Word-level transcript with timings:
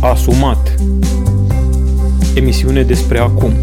Asumat 0.00 0.74
Emisiune 2.34 2.82
despre 2.82 3.18
acum 3.18 3.54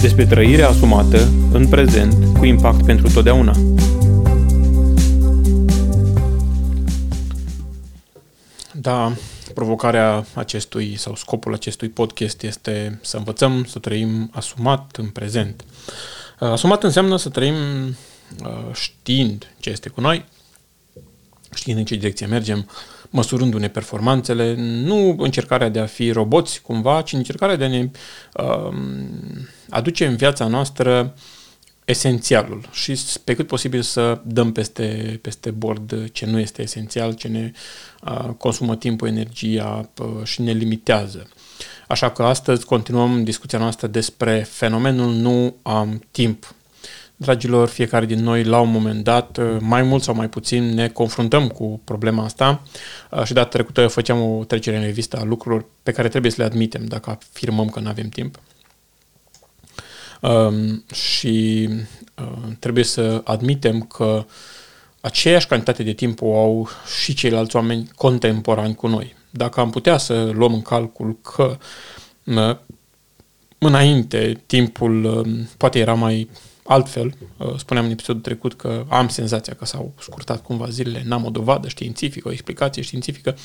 Despre 0.00 0.26
trăirea 0.26 0.68
asumată 0.68 1.28
în 1.52 1.68
prezent 1.68 2.36
cu 2.38 2.44
impact 2.44 2.84
pentru 2.84 3.10
totdeauna. 3.10 3.56
Da, 8.72 9.12
provocarea 9.54 10.26
acestui 10.34 10.96
sau 10.96 11.14
scopul 11.14 11.54
acestui 11.54 11.88
podcast 11.88 12.42
este 12.42 12.98
să 13.02 13.16
învățăm 13.16 13.64
să 13.64 13.78
trăim 13.78 14.30
asumat 14.34 14.96
în 14.96 15.06
prezent. 15.06 15.64
Asumat 16.38 16.82
înseamnă 16.82 17.16
să 17.16 17.28
trăim 17.28 17.54
uh, 17.54 18.72
știind 18.72 19.54
ce 19.60 19.70
este 19.70 19.88
cu 19.88 20.00
noi, 20.00 20.24
știind 21.54 21.78
în 21.78 21.84
ce 21.84 21.94
direcție 21.94 22.26
mergem, 22.26 22.68
măsurându-ne 23.12 23.68
performanțele, 23.68 24.54
nu 24.58 25.14
încercarea 25.18 25.68
de 25.68 25.78
a 25.78 25.86
fi 25.86 26.10
roboți 26.10 26.62
cumva, 26.62 27.02
ci 27.02 27.12
încercarea 27.12 27.56
de 27.56 27.64
a 27.64 27.68
ne 27.68 27.90
uh, 28.34 28.74
aduce 29.68 30.06
în 30.06 30.16
viața 30.16 30.46
noastră 30.46 31.14
esențialul 31.84 32.68
și 32.70 32.98
pe 33.24 33.34
cât 33.34 33.46
posibil 33.46 33.82
să 33.82 34.20
dăm 34.24 34.52
peste, 34.52 35.18
peste 35.22 35.50
bord 35.50 36.10
ce 36.12 36.26
nu 36.26 36.38
este 36.38 36.62
esențial, 36.62 37.12
ce 37.12 37.28
ne 37.28 37.52
uh, 38.02 38.28
consumă 38.38 38.76
timpul, 38.76 39.08
energia 39.08 39.90
uh, 39.98 40.24
și 40.24 40.42
ne 40.42 40.52
limitează. 40.52 41.28
Așa 41.88 42.10
că 42.10 42.22
astăzi 42.22 42.64
continuăm 42.64 43.24
discuția 43.24 43.58
noastră 43.58 43.86
despre 43.86 44.46
fenomenul 44.50 45.12
nu 45.12 45.56
am 45.62 46.02
timp 46.10 46.54
Dragilor, 47.22 47.68
fiecare 47.68 48.06
din 48.06 48.22
noi, 48.22 48.44
la 48.44 48.60
un 48.60 48.70
moment 48.70 49.04
dat, 49.04 49.36
uh, 49.36 49.56
mai 49.60 49.82
mult 49.82 50.02
sau 50.02 50.14
mai 50.14 50.28
puțin, 50.28 50.74
ne 50.74 50.88
confruntăm 50.88 51.48
cu 51.48 51.80
problema 51.84 52.24
asta 52.24 52.62
uh, 53.10 53.24
și 53.24 53.32
data 53.32 53.48
trecută 53.48 53.86
făceam 53.86 54.20
o 54.20 54.44
trecere 54.44 54.76
în 54.76 54.82
revistă 54.82 55.16
a 55.16 55.24
lucrurilor 55.24 55.66
pe 55.82 55.92
care 55.92 56.08
trebuie 56.08 56.30
să 56.30 56.36
le 56.40 56.46
admitem 56.46 56.84
dacă 56.84 57.10
afirmăm 57.10 57.68
că 57.68 57.80
nu 57.80 57.88
avem 57.88 58.08
timp. 58.08 58.40
Um, 60.20 60.84
și 60.94 61.68
uh, 62.18 62.52
trebuie 62.58 62.84
să 62.84 63.20
admitem 63.24 63.80
că 63.80 64.24
aceeași 65.00 65.46
cantitate 65.46 65.82
de 65.82 65.92
timp 65.92 66.22
o 66.22 66.38
au 66.38 66.68
și 67.02 67.14
ceilalți 67.14 67.56
oameni 67.56 67.90
contemporani 67.94 68.74
cu 68.74 68.86
noi. 68.86 69.14
Dacă 69.30 69.60
am 69.60 69.70
putea 69.70 69.98
să 69.98 70.30
luăm 70.32 70.52
în 70.54 70.62
calcul 70.62 71.18
că 71.22 71.58
înainte 73.58 74.42
timpul 74.46 75.26
poate 75.56 75.78
era 75.78 75.94
mai 75.94 76.28
Altfel, 76.64 77.14
uh, 77.36 77.54
spuneam 77.56 77.84
în 77.84 77.90
episodul 77.90 78.20
trecut 78.20 78.54
că 78.54 78.84
am 78.88 79.08
senzația 79.08 79.54
că 79.54 79.64
s-au 79.64 79.92
scurtat 79.98 80.42
cumva 80.42 80.68
zilele, 80.68 81.02
n-am 81.04 81.24
o 81.24 81.30
dovadă 81.30 81.68
științifică, 81.68 82.28
o 82.28 82.32
explicație 82.32 82.82
științifică, 82.82 83.36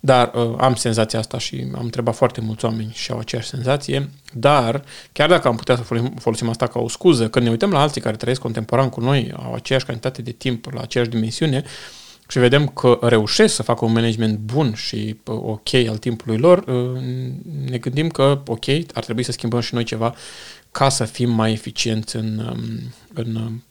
dar 0.00 0.32
uh, 0.34 0.54
am 0.58 0.74
senzația 0.74 1.18
asta 1.18 1.38
și 1.38 1.66
am 1.74 1.84
întrebat 1.84 2.14
foarte 2.14 2.40
mulți 2.40 2.64
oameni 2.64 2.92
și 2.94 3.10
au 3.10 3.18
aceeași 3.18 3.48
senzație, 3.48 4.10
dar 4.32 4.84
chiar 5.12 5.28
dacă 5.28 5.48
am 5.48 5.56
putea 5.56 5.76
să 5.76 5.82
folosim, 5.82 6.14
folosim 6.18 6.48
asta 6.48 6.66
ca 6.66 6.78
o 6.78 6.88
scuză, 6.88 7.28
când 7.28 7.44
ne 7.44 7.50
uităm 7.50 7.70
la 7.70 7.80
alții 7.80 8.00
care 8.00 8.16
trăiesc 8.16 8.40
contemporan 8.40 8.88
cu 8.88 9.00
noi, 9.00 9.32
au 9.36 9.54
aceeași 9.54 9.84
cantitate 9.84 10.22
de 10.22 10.30
timp, 10.30 10.72
la 10.72 10.80
aceeași 10.80 11.10
dimensiune, 11.10 11.64
și 12.32 12.38
vedem 12.38 12.66
că 12.66 12.98
reușesc 13.00 13.54
să 13.54 13.62
facă 13.62 13.84
un 13.84 13.92
management 13.92 14.38
bun 14.38 14.74
și 14.74 15.16
uh, 15.24 15.34
ok 15.34 15.74
al 15.74 15.96
timpului 15.96 16.38
lor, 16.38 16.58
uh, 16.58 17.00
ne 17.70 17.78
gândim 17.78 18.08
că 18.08 18.42
ok, 18.46 18.64
ar 18.94 19.04
trebui 19.04 19.22
să 19.22 19.32
schimbăm 19.32 19.60
și 19.60 19.74
noi 19.74 19.84
ceva 19.84 20.14
ca 20.70 20.88
să 20.88 21.04
fim 21.04 21.30
mai 21.30 21.52
eficienți 21.52 22.16
în, 22.16 22.38
um, 22.38 22.92
în, 23.14 23.34
um, 23.34 23.62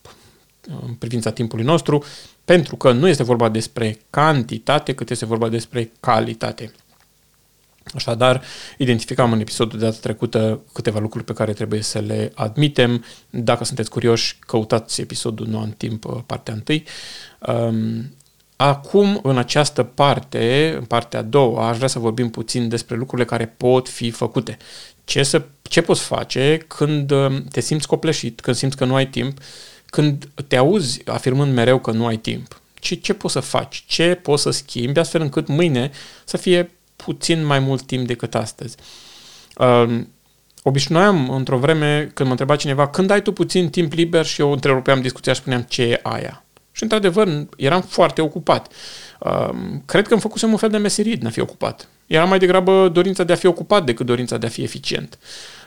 în 0.87 0.93
privința 0.93 1.31
timpului 1.31 1.65
nostru, 1.65 2.03
pentru 2.45 2.75
că 2.75 2.91
nu 2.91 3.07
este 3.07 3.23
vorba 3.23 3.49
despre 3.49 3.99
cantitate, 4.09 4.93
cât 4.93 5.09
este 5.09 5.25
vorba 5.25 5.49
despre 5.49 5.91
calitate. 5.99 6.71
Așadar, 7.93 8.43
identificam 8.77 9.31
în 9.31 9.39
episodul 9.39 9.79
de 9.79 9.85
data 9.85 9.97
trecută 10.01 10.61
câteva 10.73 10.99
lucruri 10.99 11.25
pe 11.25 11.33
care 11.33 11.53
trebuie 11.53 11.81
să 11.81 11.99
le 11.99 12.31
admitem. 12.35 13.05
Dacă 13.29 13.63
sunteți 13.63 13.89
curioși, 13.89 14.37
căutați 14.39 15.01
episodul 15.01 15.47
nu 15.47 15.61
în 15.61 15.71
timp, 15.71 16.05
uh, 16.05 16.19
partea 16.25 16.63
1. 16.67 16.83
Um, 17.39 18.19
acum, 18.67 19.19
în 19.23 19.37
această 19.37 19.83
parte, 19.83 20.73
în 20.77 20.83
partea 20.83 21.19
a 21.19 21.23
doua, 21.23 21.67
aș 21.67 21.75
vrea 21.75 21.87
să 21.87 21.99
vorbim 21.99 22.29
puțin 22.29 22.69
despre 22.69 22.95
lucrurile 22.95 23.27
care 23.27 23.45
pot 23.57 23.89
fi 23.89 24.11
făcute 24.11 24.57
ce, 25.03 25.23
să, 25.23 25.45
ce 25.61 25.81
poți 25.81 26.01
face 26.01 26.57
când 26.67 27.11
um, 27.11 27.43
te 27.43 27.59
simți 27.59 27.87
copleșit, 27.87 28.41
când 28.41 28.55
simți 28.55 28.77
că 28.77 28.85
nu 28.85 28.95
ai 28.95 29.07
timp, 29.07 29.37
când 29.85 30.29
te 30.47 30.55
auzi 30.55 31.01
afirmând 31.05 31.53
mereu 31.53 31.79
că 31.79 31.91
nu 31.91 32.05
ai 32.05 32.17
timp. 32.17 32.61
Ce, 32.73 32.95
ce 32.95 33.13
poți 33.13 33.33
să 33.33 33.39
faci? 33.39 33.83
Ce 33.87 34.15
poți 34.15 34.41
să 34.41 34.49
schimbi 34.49 34.99
astfel 34.99 35.21
încât 35.21 35.47
mâine 35.47 35.91
să 36.25 36.37
fie 36.37 36.71
puțin 36.95 37.45
mai 37.45 37.59
mult 37.59 37.81
timp 37.81 38.07
decât 38.07 38.35
astăzi? 38.35 38.75
Uh, 39.57 39.99
obișnuiam 40.63 41.29
într-o 41.29 41.57
vreme 41.57 42.01
când 42.13 42.25
mă 42.25 42.31
întreba 42.31 42.55
cineva 42.55 42.87
când 42.87 43.09
ai 43.09 43.21
tu 43.21 43.31
puțin 43.31 43.69
timp 43.69 43.93
liber 43.93 44.25
și 44.25 44.41
eu 44.41 44.51
întrerupeam 44.51 45.01
discuția 45.01 45.33
și 45.33 45.39
spuneam 45.39 45.61
ce 45.61 45.83
e 45.83 45.99
aia. 46.03 46.43
Și 46.81 46.87
într-adevăr 46.91 47.47
eram 47.57 47.81
foarte 47.81 48.21
ocupat. 48.21 48.67
Uh, 49.19 49.49
cred 49.85 50.07
că 50.07 50.13
îmi 50.13 50.21
făcusem 50.21 50.51
un 50.51 50.57
fel 50.57 50.69
de 50.69 50.77
meserie 50.77 51.15
din 51.15 51.27
a 51.27 51.29
fi 51.29 51.39
ocupat. 51.39 51.87
Era 52.07 52.25
mai 52.25 52.39
degrabă 52.39 52.89
dorința 52.89 53.23
de 53.23 53.33
a 53.33 53.35
fi 53.35 53.45
ocupat 53.45 53.85
decât 53.85 54.05
dorința 54.05 54.37
de 54.37 54.45
a 54.45 54.49
fi 54.49 54.61
eficient. 54.61 55.17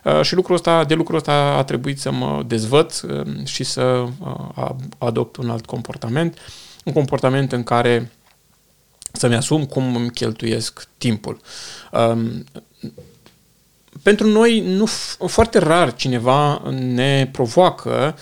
Uh, 0.04 0.22
și 0.22 0.34
lucrul 0.34 0.54
ăsta, 0.54 0.84
de 0.84 0.94
lucrul 0.94 1.16
ăsta 1.16 1.32
a 1.32 1.64
trebuit 1.64 2.00
să 2.00 2.10
mă 2.10 2.42
dezvăț 2.46 3.00
uh, 3.00 3.26
și 3.44 3.64
să 3.64 3.82
uh, 4.20 4.70
adopt 4.98 5.36
un 5.36 5.50
alt 5.50 5.66
comportament, 5.66 6.38
un 6.84 6.92
comportament 6.92 7.52
în 7.52 7.62
care 7.62 8.12
să-mi 9.12 9.36
asum 9.36 9.64
cum 9.64 9.96
îmi 9.96 10.10
cheltuiesc 10.10 10.88
timpul. 10.98 11.40
Um, 11.92 12.44
pentru 14.02 14.26
noi, 14.26 14.60
nu 14.60 14.86
foarte 15.26 15.58
rar 15.58 15.94
cineva 15.94 16.62
ne 16.70 17.28
provoacă 17.32 18.16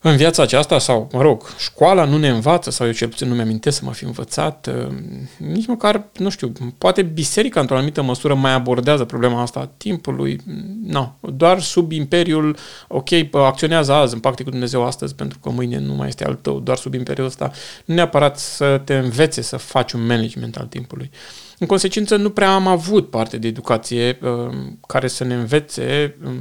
în 0.00 0.16
viața 0.16 0.42
aceasta 0.42 0.78
sau, 0.78 1.08
mă 1.12 1.22
rog, 1.22 1.42
școala 1.58 2.04
nu 2.04 2.18
ne 2.18 2.28
învață 2.28 2.70
sau 2.70 2.86
eu 2.86 2.92
cel 2.92 3.08
puțin 3.08 3.28
nu 3.28 3.34
mi-amintesc 3.34 3.78
să 3.78 3.84
mă 3.84 3.92
fi 3.92 4.04
învățat, 4.04 4.66
uh, 4.66 4.94
nici 5.36 5.66
măcar, 5.66 6.04
nu 6.16 6.28
știu, 6.28 6.52
poate 6.78 7.02
biserica 7.02 7.60
într-o 7.60 7.76
anumită 7.76 8.02
măsură 8.02 8.34
mai 8.34 8.52
abordează 8.52 9.04
problema 9.04 9.42
asta 9.42 9.60
a 9.60 9.70
timpului, 9.76 10.40
nu, 10.82 11.14
doar 11.20 11.60
sub 11.60 11.92
imperiul, 11.92 12.56
ok, 12.88 13.08
acționează 13.32 13.92
azi, 13.92 14.14
împacte 14.14 14.42
cu 14.42 14.50
Dumnezeu 14.50 14.84
astăzi 14.84 15.14
pentru 15.14 15.38
că 15.38 15.50
mâine 15.50 15.78
nu 15.78 15.94
mai 15.94 16.08
este 16.08 16.24
al 16.24 16.34
tău, 16.34 16.60
doar 16.60 16.76
sub 16.76 16.94
imperiul 16.94 17.26
ăsta, 17.26 17.50
nu 17.84 17.94
neapărat 17.94 18.38
să 18.38 18.80
te 18.84 18.94
învețe 18.94 19.42
să 19.42 19.56
faci 19.56 19.92
un 19.92 20.06
management 20.06 20.56
al 20.56 20.66
timpului. 20.66 21.10
Uh, 21.12 21.47
în 21.58 21.66
consecință, 21.66 22.16
nu 22.16 22.30
prea 22.30 22.54
am 22.54 22.66
avut 22.66 23.10
parte 23.10 23.36
de 23.38 23.46
educație 23.46 24.18
uh, 24.22 24.56
care 24.86 25.08
să 25.08 25.24
ne 25.24 25.34
învețe 25.34 26.16
uh, 26.24 26.32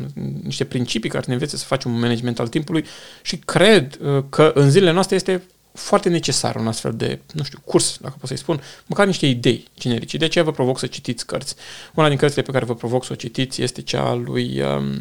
niște 0.44 0.64
principii 0.66 1.10
care 1.10 1.24
să 1.24 1.30
ne 1.30 1.36
învețe 1.36 1.58
să 1.58 1.66
facem 1.66 1.94
un 1.94 2.00
management 2.00 2.40
al 2.40 2.48
timpului 2.48 2.86
și 3.22 3.38
cred 3.38 3.98
uh, 4.02 4.24
că 4.30 4.52
în 4.56 4.70
zilele 4.70 4.92
noastre 4.92 5.16
este 5.16 5.44
foarte 5.74 6.10
necesar 6.10 6.56
un 6.56 6.68
astfel 6.68 6.94
de, 6.96 7.20
nu 7.34 7.44
știu, 7.44 7.60
curs, 7.66 7.98
dacă 8.02 8.16
pot 8.20 8.28
să-i 8.28 8.38
spun, 8.38 8.62
măcar 8.86 9.06
niște 9.06 9.26
idei 9.26 9.68
generice. 9.80 10.18
De 10.18 10.26
aceea 10.26 10.44
vă 10.44 10.52
provoc 10.52 10.80
să 10.80 10.88
citiți 10.88 11.26
cărți. 11.26 11.56
Una 11.94 12.08
din 12.08 12.18
cărțile 12.18 12.42
pe 12.42 12.52
care 12.52 12.66
vă 12.66 12.76
provoc 12.76 13.06
să 13.06 13.14
o 13.14 13.16
citiți 13.16 13.62
este 13.62 13.82
cea 13.82 14.04
a 14.04 14.14
lui... 14.14 14.62
Um, 14.62 14.96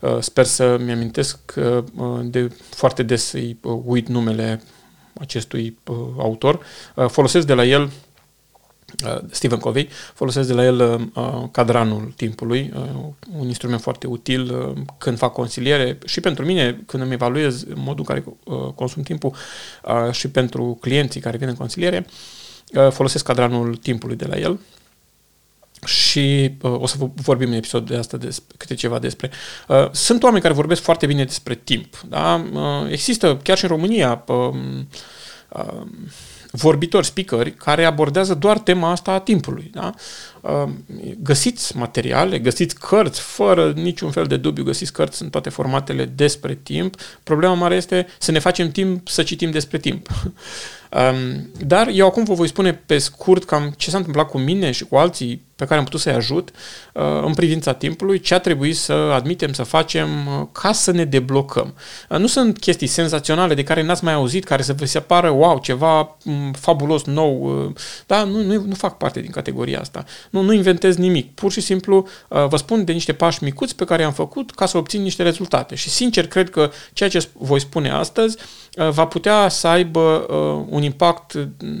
uh, 0.00 0.16
sper 0.20 0.44
să-mi 0.44 0.92
amintesc 0.92 1.38
uh, 1.56 1.84
de 2.22 2.48
foarte 2.70 3.02
des 3.02 3.32
îi 3.32 3.58
uh, 3.62 3.80
uit 3.84 4.08
numele 4.08 4.62
acestui 5.20 5.78
uh, 5.86 5.96
autor. 6.18 6.60
Uh, 6.94 7.08
folosesc 7.08 7.46
de 7.46 7.54
la 7.54 7.64
el 7.64 7.82
Uh, 7.82 7.90
Stephen 9.30 9.58
Covey, 9.58 9.88
folosesc 10.14 10.48
de 10.48 10.54
la 10.54 10.64
el 10.64 11.10
uh, 11.14 11.42
cadranul 11.50 12.12
timpului, 12.16 12.72
uh, 12.74 12.82
un 13.38 13.46
instrument 13.46 13.80
foarte 13.80 14.06
util 14.06 14.54
uh, 14.54 14.82
când 14.98 15.18
fac 15.18 15.32
consiliere 15.32 15.98
și 16.04 16.20
pentru 16.20 16.44
mine, 16.44 16.82
când 16.86 17.02
îmi 17.02 17.12
evaluez 17.12 17.64
modul 17.74 18.04
în 18.08 18.14
care 18.14 18.24
uh, 18.44 18.72
consum 18.74 19.02
timpul 19.02 19.34
uh, 19.84 20.12
și 20.12 20.28
pentru 20.28 20.78
clienții 20.80 21.20
care 21.20 21.36
vin 21.36 21.48
în 21.48 21.54
consiliere, 21.54 22.06
uh, 22.74 22.90
folosesc 22.90 23.24
cadranul 23.24 23.76
timpului 23.76 24.16
de 24.16 24.26
la 24.26 24.36
el 24.36 24.58
și 25.84 26.54
uh, 26.62 26.80
o 26.80 26.86
să 26.86 26.96
vorbim 27.14 27.48
în 27.48 27.54
episodul 27.54 27.86
de 27.86 27.96
asta 27.96 28.16
despre, 28.16 28.54
câte 28.56 28.74
ceva 28.74 28.98
despre. 28.98 29.30
Uh, 29.68 29.90
sunt 29.90 30.22
oameni 30.22 30.42
care 30.42 30.54
vorbesc 30.54 30.82
foarte 30.82 31.06
bine 31.06 31.24
despre 31.24 31.54
timp. 31.54 32.00
Da? 32.08 32.44
Uh, 32.52 32.90
există 32.90 33.36
chiar 33.42 33.56
și 33.56 33.64
în 33.64 33.70
România 33.70 34.24
uh, 34.26 34.54
uh, 35.48 35.82
vorbitori, 36.56 37.06
speakeri, 37.06 37.52
care 37.52 37.84
abordează 37.84 38.34
doar 38.34 38.58
tema 38.58 38.90
asta 38.90 39.12
a 39.12 39.18
timpului. 39.18 39.70
Da? 39.72 39.94
Um, 40.40 40.84
găsiți 41.22 41.76
materiale, 41.76 42.38
găsiți 42.38 42.74
cărți, 42.78 43.20
fără 43.20 43.72
niciun 43.72 44.10
fel 44.10 44.24
de 44.24 44.36
dubiu, 44.36 44.64
găsiți 44.64 44.92
cărți 44.92 45.22
în 45.22 45.30
toate 45.30 45.50
formatele 45.50 46.04
despre 46.04 46.58
timp. 46.62 46.96
Problema 47.22 47.54
mare 47.54 47.74
este 47.74 48.06
să 48.18 48.30
ne 48.30 48.38
facem 48.38 48.70
timp 48.70 49.08
să 49.08 49.22
citim 49.22 49.50
despre 49.50 49.78
timp. 49.78 50.08
Um, 50.94 51.50
dar 51.66 51.88
eu 51.88 52.06
acum 52.06 52.24
vă 52.24 52.34
voi 52.34 52.48
spune 52.48 52.72
pe 52.72 52.98
scurt 52.98 53.44
cam 53.44 53.74
ce 53.76 53.90
s-a 53.90 53.96
întâmplat 53.96 54.28
cu 54.28 54.38
mine 54.38 54.70
și 54.70 54.84
cu 54.84 54.96
alții 54.96 55.42
pe 55.56 55.64
care 55.64 55.78
am 55.78 55.84
putut 55.84 56.00
să-i 56.00 56.12
ajut 56.12 56.50
uh, 56.92 57.02
în 57.24 57.34
privința 57.34 57.72
timpului, 57.72 58.20
ce 58.20 58.34
a 58.34 58.38
trebuit 58.38 58.76
să 58.76 58.92
admitem, 58.92 59.52
să 59.52 59.62
facem 59.62 60.08
uh, 60.26 60.46
ca 60.52 60.72
să 60.72 60.90
ne 60.90 61.04
deblocăm. 61.04 61.74
Uh, 62.08 62.18
nu 62.18 62.26
sunt 62.26 62.58
chestii 62.58 62.86
senzaționale 62.86 63.54
de 63.54 63.62
care 63.62 63.82
n-ați 63.82 64.04
mai 64.04 64.12
auzit, 64.12 64.44
care 64.44 64.62
să 64.62 64.72
vă 64.72 64.84
se 64.84 64.98
apară, 64.98 65.28
wow, 65.28 65.58
ceva 65.58 66.16
um, 66.24 66.52
fabulos, 66.52 67.04
nou. 67.04 67.72
Da, 68.06 68.24
nu, 68.24 68.42
nu, 68.42 68.64
nu 68.66 68.74
fac 68.74 68.96
parte 68.96 69.20
din 69.20 69.30
categoria 69.30 69.80
asta. 69.80 70.04
Nu, 70.30 70.42
nu 70.42 70.52
inventez 70.52 70.96
nimic. 70.96 71.34
Pur 71.34 71.52
și 71.52 71.60
simplu 71.60 72.06
vă 72.28 72.56
spun 72.56 72.84
de 72.84 72.92
niște 72.92 73.12
pași 73.12 73.44
micuți 73.44 73.76
pe 73.76 73.84
care 73.84 74.02
i-am 74.02 74.12
făcut 74.12 74.50
ca 74.50 74.66
să 74.66 74.76
obțin 74.76 75.02
niște 75.02 75.22
rezultate. 75.22 75.74
Și 75.74 75.88
sincer, 75.88 76.26
cred 76.26 76.50
că 76.50 76.70
ceea 76.92 77.08
ce 77.08 77.28
voi 77.32 77.60
spune 77.60 77.90
astăzi 77.90 78.36
va 78.90 79.06
putea 79.06 79.48
să 79.48 79.66
aibă 79.66 80.26
un 80.68 80.82
impact, 80.82 81.34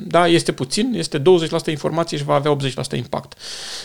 da, 0.06 0.26
este 0.26 0.52
puțin, 0.52 0.92
este 0.96 1.18
20% 1.18 1.22
informație 1.66 2.18
și 2.18 2.24
va 2.24 2.34
avea 2.34 2.56
80% 2.94 2.96
impact. 2.96 3.34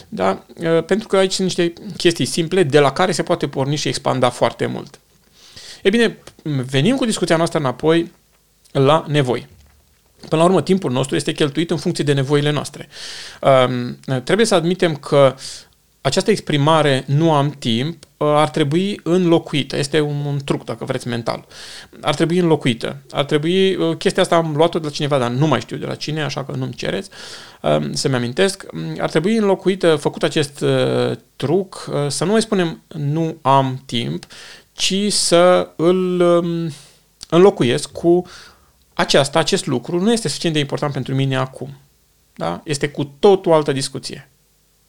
Da? 0.09 0.45
Uh, 0.55 0.83
pentru 0.83 1.07
că 1.07 1.17
aici 1.17 1.33
sunt 1.33 1.47
niște 1.47 1.73
chestii 1.97 2.25
simple 2.25 2.63
de 2.63 2.79
la 2.79 2.91
care 2.91 3.11
se 3.11 3.23
poate 3.23 3.47
porni 3.47 3.75
și 3.75 3.87
expanda 3.87 4.29
foarte 4.29 4.65
mult. 4.65 4.99
E 5.83 5.89
bine, 5.89 6.17
venim 6.43 6.95
cu 6.95 7.05
discuția 7.05 7.37
noastră 7.37 7.59
înapoi 7.59 8.11
la 8.71 9.05
nevoi. 9.07 9.47
Până 10.29 10.41
la 10.41 10.47
urmă, 10.47 10.61
timpul 10.61 10.91
nostru 10.91 11.15
este 11.15 11.31
cheltuit 11.31 11.71
în 11.71 11.77
funcție 11.77 12.03
de 12.03 12.13
nevoile 12.13 12.49
noastre. 12.49 12.87
Um, 13.41 13.99
trebuie 14.23 14.45
să 14.45 14.55
admitem 14.55 14.95
că 14.95 15.35
această 16.09 16.31
exprimare 16.31 17.03
nu 17.07 17.33
am 17.33 17.49
timp 17.49 18.03
uh, 18.17 18.27
ar 18.27 18.49
trebui 18.49 18.99
înlocuită. 19.03 19.77
Este 19.77 19.99
un, 19.99 20.25
un 20.25 20.39
truc, 20.45 20.63
dacă 20.63 20.85
vreți, 20.85 21.07
mental. 21.07 21.45
Ar 22.01 22.15
trebui 22.15 22.37
înlocuită. 22.37 22.97
Ar 23.11 23.25
trebui, 23.25 23.75
uh, 23.75 23.97
chestia 23.97 24.21
asta 24.21 24.35
am 24.35 24.55
luat-o 24.55 24.79
de 24.79 24.85
la 24.85 24.91
cineva, 24.91 25.17
dar 25.17 25.29
nu 25.29 25.47
mai 25.47 25.59
știu 25.59 25.77
de 25.77 25.85
la 25.85 25.95
cine, 25.95 26.23
așa 26.23 26.43
că 26.43 26.51
nu-mi 26.51 26.73
cereți 26.73 27.09
um, 27.61 27.93
să-mi 27.93 28.15
amintesc. 28.15 28.65
Mm, 28.71 28.97
ar 28.99 29.09
trebui 29.09 29.35
înlocuită, 29.35 29.95
făcut 29.95 30.23
acest 30.23 30.61
uh, 30.61 31.11
truc, 31.35 31.89
să 32.07 32.25
nu 32.25 32.31
mai 32.31 32.41
spunem 32.41 32.81
nu 32.87 33.37
am 33.41 33.83
timp, 33.85 34.25
ci 34.73 35.11
să 35.11 35.69
îl 35.75 36.19
um, 36.19 36.71
înlocuiesc 37.29 37.91
cu 37.91 38.25
aceasta, 38.93 39.39
acest 39.39 39.65
lucru 39.65 40.01
nu 40.01 40.11
este 40.11 40.27
suficient 40.27 40.55
de 40.55 40.61
important 40.61 40.93
pentru 40.93 41.15
mine 41.15 41.35
acum. 41.35 41.69
Da? 42.35 42.61
Este 42.63 42.89
cu 42.89 43.03
tot 43.19 43.45
o 43.45 43.53
altă 43.53 43.71
discuție. 43.71 44.29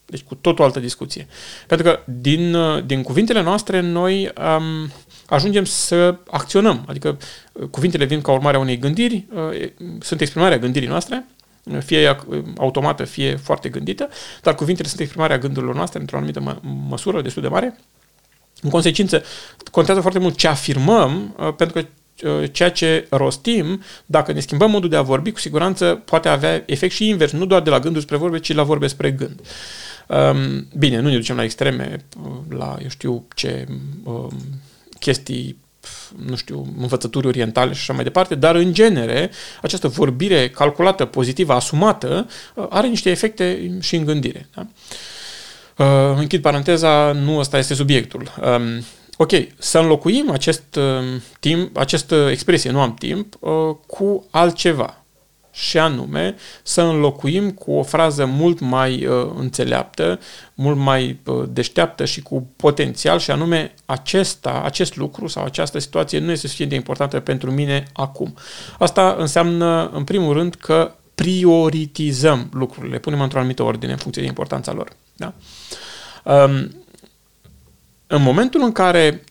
Deci 0.05 0.21
cu 0.21 0.35
tot 0.35 0.59
o 0.59 0.63
altă 0.63 0.79
discuție. 0.79 1.27
Pentru 1.67 1.87
că 1.87 1.99
din, 2.05 2.55
din 2.85 3.03
cuvintele 3.03 3.41
noastre 3.41 3.79
noi 3.79 4.31
um, 4.57 4.91
ajungem 5.25 5.65
să 5.65 6.17
acționăm. 6.29 6.83
Adică 6.87 7.17
uh, 7.51 7.67
cuvintele 7.67 8.05
vin 8.05 8.21
ca 8.21 8.31
urmare 8.31 8.57
a 8.57 8.59
unei 8.59 8.77
gândiri, 8.77 9.25
uh, 9.33 9.69
sunt 9.99 10.21
exprimarea 10.21 10.57
gândirii 10.57 10.87
noastre, 10.87 11.25
fie 11.79 12.17
automată, 12.57 13.03
fie 13.03 13.35
foarte 13.35 13.69
gândită, 13.69 14.09
dar 14.41 14.55
cuvintele 14.55 14.87
sunt 14.87 14.99
exprimarea 14.99 15.37
gândurilor 15.37 15.75
noastre 15.75 15.99
într-o 15.99 16.17
anumită 16.17 16.39
mă, 16.39 16.57
măsură 16.89 17.21
destul 17.21 17.41
de 17.41 17.47
mare. 17.47 17.79
În 18.61 18.69
consecință, 18.69 19.23
contează 19.71 20.01
foarte 20.01 20.19
mult 20.19 20.37
ce 20.37 20.47
afirmăm, 20.47 21.35
uh, 21.39 21.53
pentru 21.55 21.81
că 21.81 21.87
ceea 22.51 22.71
ce 22.71 23.07
rostim, 23.09 23.81
dacă 24.05 24.31
ne 24.31 24.39
schimbăm 24.39 24.71
modul 24.71 24.89
de 24.89 24.95
a 24.95 25.01
vorbi, 25.01 25.31
cu 25.31 25.39
siguranță 25.39 26.01
poate 26.05 26.29
avea 26.29 26.63
efect 26.65 26.93
și 26.93 27.07
invers, 27.07 27.31
nu 27.31 27.45
doar 27.45 27.61
de 27.61 27.69
la 27.69 27.79
gânduri 27.79 28.03
spre 28.03 28.17
vorbe, 28.17 28.39
ci 28.39 28.53
la 28.53 28.63
vorbe 28.63 28.87
spre 28.87 29.11
gând. 29.11 29.39
Uh, 29.39 29.45
Um, 30.11 30.67
bine, 30.77 30.99
nu 30.99 31.09
ne 31.09 31.15
ducem 31.15 31.35
la 31.35 31.43
extreme, 31.43 32.05
la, 32.49 32.77
eu 32.81 32.89
știu 32.89 33.27
ce 33.35 33.67
um, 34.03 34.31
chestii 34.99 35.59
nu 36.25 36.35
știu, 36.35 36.73
învățături 36.79 37.27
orientale 37.27 37.73
și 37.73 37.79
așa 37.79 37.93
mai 37.93 38.03
departe, 38.03 38.35
dar 38.35 38.55
în 38.55 38.73
genere 38.73 39.31
această 39.61 39.87
vorbire 39.87 40.49
calculată, 40.49 41.05
pozitivă, 41.05 41.53
asumată, 41.53 42.27
uh, 42.55 42.65
are 42.69 42.87
niște 42.87 43.09
efecte 43.09 43.71
și 43.79 43.95
în 43.95 44.05
gândire. 44.05 44.49
Da? 44.55 44.67
Uh, 45.85 46.17
închid 46.17 46.41
paranteza, 46.41 47.11
nu 47.11 47.37
ăsta 47.37 47.57
este 47.57 47.73
subiectul. 47.73 48.33
Um, 48.43 48.83
ok, 49.17 49.31
să 49.57 49.79
înlocuim 49.79 50.31
acest 50.31 50.75
uh, 50.75 51.21
timp, 51.39 51.77
această 51.77 52.27
expresie, 52.31 52.71
nu 52.71 52.81
am 52.81 52.93
timp, 52.93 53.35
uh, 53.39 53.51
cu 53.87 54.25
altceva 54.29 55.00
și 55.51 55.77
anume 55.77 56.35
să 56.63 56.81
înlocuim 56.81 57.51
cu 57.51 57.71
o 57.71 57.83
frază 57.83 58.25
mult 58.25 58.59
mai 58.59 59.05
uh, 59.05 59.31
înțeleaptă, 59.37 60.19
mult 60.53 60.77
mai 60.77 61.19
uh, 61.25 61.43
deșteaptă 61.49 62.05
și 62.05 62.21
cu 62.21 62.47
potențial 62.55 63.19
și 63.19 63.31
anume 63.31 63.73
acesta, 63.85 64.61
acest 64.65 64.95
lucru 64.95 65.27
sau 65.27 65.43
această 65.43 65.79
situație 65.79 66.19
nu 66.19 66.31
este 66.31 66.45
suficient 66.45 66.71
de 66.71 66.77
importantă 66.77 67.19
pentru 67.19 67.51
mine 67.51 67.87
acum. 67.93 68.35
Asta 68.79 69.15
înseamnă 69.19 69.89
în 69.93 70.03
primul 70.03 70.33
rând 70.33 70.55
că 70.55 70.95
prioritizăm 71.15 72.49
lucrurile, 72.53 72.99
punem 72.99 73.21
într-o 73.21 73.37
anumită 73.39 73.63
ordine 73.63 73.91
în 73.91 73.97
funcție 73.97 74.21
de 74.21 74.27
importanța 74.27 74.73
lor. 74.73 74.89
Da? 75.15 75.33
Um, 76.23 76.71
în 78.07 78.21
momentul 78.21 78.61
în 78.63 78.71
care 78.71 79.23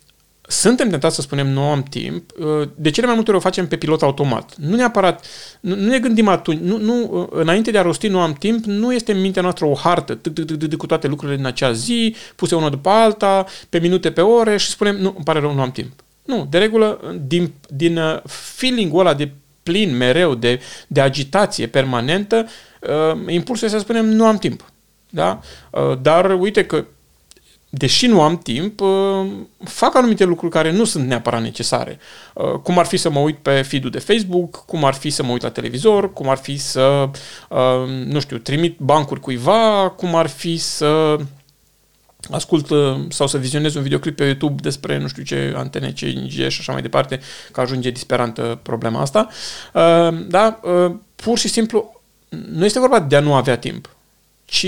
suntem 0.51 0.89
tentați 0.89 1.15
să 1.15 1.21
spunem 1.21 1.49
nu 1.49 1.61
am 1.63 1.83
timp, 1.83 2.31
uh, 2.39 2.69
de 2.75 2.91
cele 2.91 3.07
mai 3.07 3.15
multe 3.15 3.31
ori 3.31 3.39
o 3.39 3.43
facem 3.43 3.69
pe 3.69 3.77
pilot 3.77 4.03
automat. 4.03 4.57
Nu 4.57 4.77
neapărat, 4.77 5.27
nu, 5.61 5.75
nu 5.75 5.87
ne 5.87 5.99
gândim 5.99 6.29
atunci, 6.29 6.61
nu, 6.61 6.79
nu, 6.79 7.09
uh, 7.11 7.27
înainte 7.31 7.71
de 7.71 7.79
a 7.79 7.83
rosti 7.83 8.09
nu 8.09 8.21
am 8.21 8.33
timp, 8.33 8.65
nu 8.65 8.93
este 8.95 9.13
în 9.13 9.21
mintea 9.21 9.43
noastră 9.43 9.67
o 9.67 9.75
hartă 9.75 10.21
cu 10.79 10.87
toate 10.87 11.07
lucrurile 11.07 11.37
din 11.37 11.47
acea 11.47 11.73
zi, 11.73 12.17
puse 12.37 12.55
una 12.55 12.69
după 12.69 12.89
alta, 12.89 13.47
pe 13.69 13.79
minute, 13.79 14.11
pe 14.11 14.21
ore 14.21 14.57
și 14.57 14.69
spunem, 14.69 14.97
nu, 14.97 15.13
îmi 15.17 15.25
pare 15.25 15.41
rău, 15.41 15.55
nu 15.55 15.61
am 15.61 15.71
timp. 15.71 15.93
Nu, 16.25 16.47
de 16.51 16.59
regulă, 16.59 17.19
din, 17.27 17.53
din 17.69 17.97
uh, 17.97 18.19
feeling-ul 18.25 19.01
ăla 19.01 19.15
de 19.15 19.31
plin 19.63 19.97
mereu, 19.97 20.35
de, 20.35 20.61
de 20.87 21.01
agitație 21.01 21.67
permanentă, 21.67 22.47
impulsul 23.27 23.67
este 23.67 23.79
să 23.79 23.85
spunem, 23.85 24.07
nu 24.07 24.27
am 24.27 24.37
timp. 24.37 24.73
Da? 25.11 25.41
Dar 26.03 26.41
uite 26.41 26.65
că 26.65 26.85
deși 27.71 28.07
nu 28.07 28.23
am 28.23 28.39
timp, 28.39 28.81
uh, 28.81 29.27
fac 29.65 29.97
anumite 29.97 30.25
lucruri 30.25 30.53
care 30.53 30.73
nu 30.73 30.85
sunt 30.85 31.07
neapărat 31.07 31.43
necesare. 31.43 31.99
Uh, 32.35 32.53
cum 32.53 32.79
ar 32.79 32.87
fi 32.87 32.97
să 32.97 33.11
mă 33.11 33.19
uit 33.19 33.37
pe 33.37 33.63
feed 33.63 33.87
de 33.87 33.99
Facebook, 33.99 34.65
cum 34.65 34.85
ar 34.85 34.95
fi 34.95 35.11
să 35.11 35.23
mă 35.23 35.33
uit 35.33 35.43
la 35.43 35.51
televizor, 35.51 36.13
cum 36.13 36.29
ar 36.29 36.37
fi 36.37 36.57
să, 36.57 37.11
uh, 37.49 37.89
nu 38.05 38.21
știu, 38.21 38.39
trimit 38.39 38.79
bancuri 38.79 39.21
cuiva, 39.21 39.93
cum 39.97 40.15
ar 40.15 40.27
fi 40.27 40.57
să 40.57 41.17
ascult 42.31 42.67
sau 43.09 43.27
să 43.27 43.39
vizionez 43.39 43.75
un 43.75 43.83
videoclip 43.83 44.17
pe 44.17 44.25
YouTube 44.25 44.63
despre 44.63 44.99
nu 44.99 45.09
știu 45.09 45.23
ce 45.23 45.53
antene, 45.57 45.93
ce 45.93 46.13
5G 46.13 46.49
și 46.49 46.57
așa 46.61 46.73
mai 46.73 46.83
departe, 46.83 47.21
că 47.53 47.61
ajunge 47.61 47.91
disperantă 47.91 48.61
problema 48.63 49.01
asta. 49.01 49.29
Da, 50.27 50.61
pur 51.17 51.39
și 51.39 51.49
simplu, 51.49 52.01
nu 52.29 52.65
este 52.65 52.79
vorba 52.79 53.01
de 53.01 53.17
a 53.17 53.21
nu 53.21 53.35
avea 53.35 53.59
timp, 53.59 53.89
ci 54.45 54.67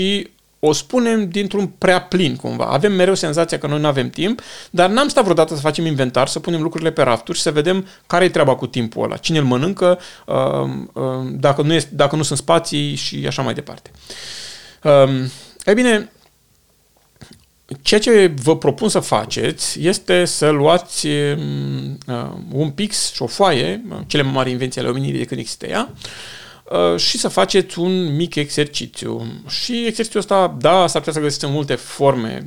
o 0.65 0.71
spunem 0.71 1.29
dintr-un 1.29 1.67
prea 1.67 2.01
plin 2.01 2.35
cumva. 2.35 2.65
Avem 2.65 2.93
mereu 2.93 3.13
senzația 3.13 3.57
că 3.57 3.67
noi 3.67 3.79
nu 3.79 3.87
avem 3.87 4.09
timp, 4.09 4.41
dar 4.69 4.89
n-am 4.89 5.07
stat 5.07 5.23
vreodată 5.23 5.55
să 5.55 5.61
facem 5.61 5.85
inventar, 5.85 6.27
să 6.27 6.39
punem 6.39 6.61
lucrurile 6.61 6.91
pe 6.91 7.01
rafturi 7.01 7.37
și 7.37 7.43
să 7.43 7.51
vedem 7.51 7.87
care 8.07 8.25
e 8.25 8.29
treaba 8.29 8.55
cu 8.55 8.67
timpul 8.67 9.03
ăla, 9.03 9.17
cine 9.17 9.37
îl 9.37 9.43
mănâncă, 9.43 9.99
uh, 10.25 10.35
uh, 10.93 11.03
dacă 11.31 11.61
nu, 11.61 11.73
este, 11.73 11.95
dacă 11.95 12.15
nu 12.15 12.23
sunt 12.23 12.39
spații 12.39 12.95
și 12.95 13.23
așa 13.27 13.41
mai 13.41 13.53
departe. 13.53 13.91
Um, 14.83 15.31
e 15.65 15.73
bine, 15.73 16.11
ceea 17.81 17.99
ce 17.99 18.33
vă 18.43 18.57
propun 18.57 18.89
să 18.89 18.99
faceți 18.99 19.81
este 19.81 20.25
să 20.25 20.49
luați 20.49 21.07
um, 21.07 21.97
uh, 22.07 22.31
un 22.51 22.69
pix 22.69 23.13
și 23.13 23.21
o 23.21 23.27
foaie, 23.27 23.83
cele 24.07 24.23
mai 24.23 24.31
mari 24.31 24.51
invenții 24.51 24.81
ale 24.81 24.89
omenirii 24.89 25.19
de 25.19 25.25
când 25.25 25.39
există 25.39 25.67
ea, 25.67 25.89
Uh, 25.91 26.42
și 26.97 27.17
să 27.17 27.27
faceți 27.27 27.79
un 27.79 28.15
mic 28.15 28.35
exercițiu. 28.35 29.25
Și 29.47 29.85
exercițiul 29.85 30.21
ăsta, 30.21 30.55
da, 30.59 30.87
s-ar 30.87 31.01
putea 31.01 31.13
să 31.13 31.19
găsiți 31.19 31.45
în 31.45 31.51
multe 31.51 31.75
forme 31.75 32.43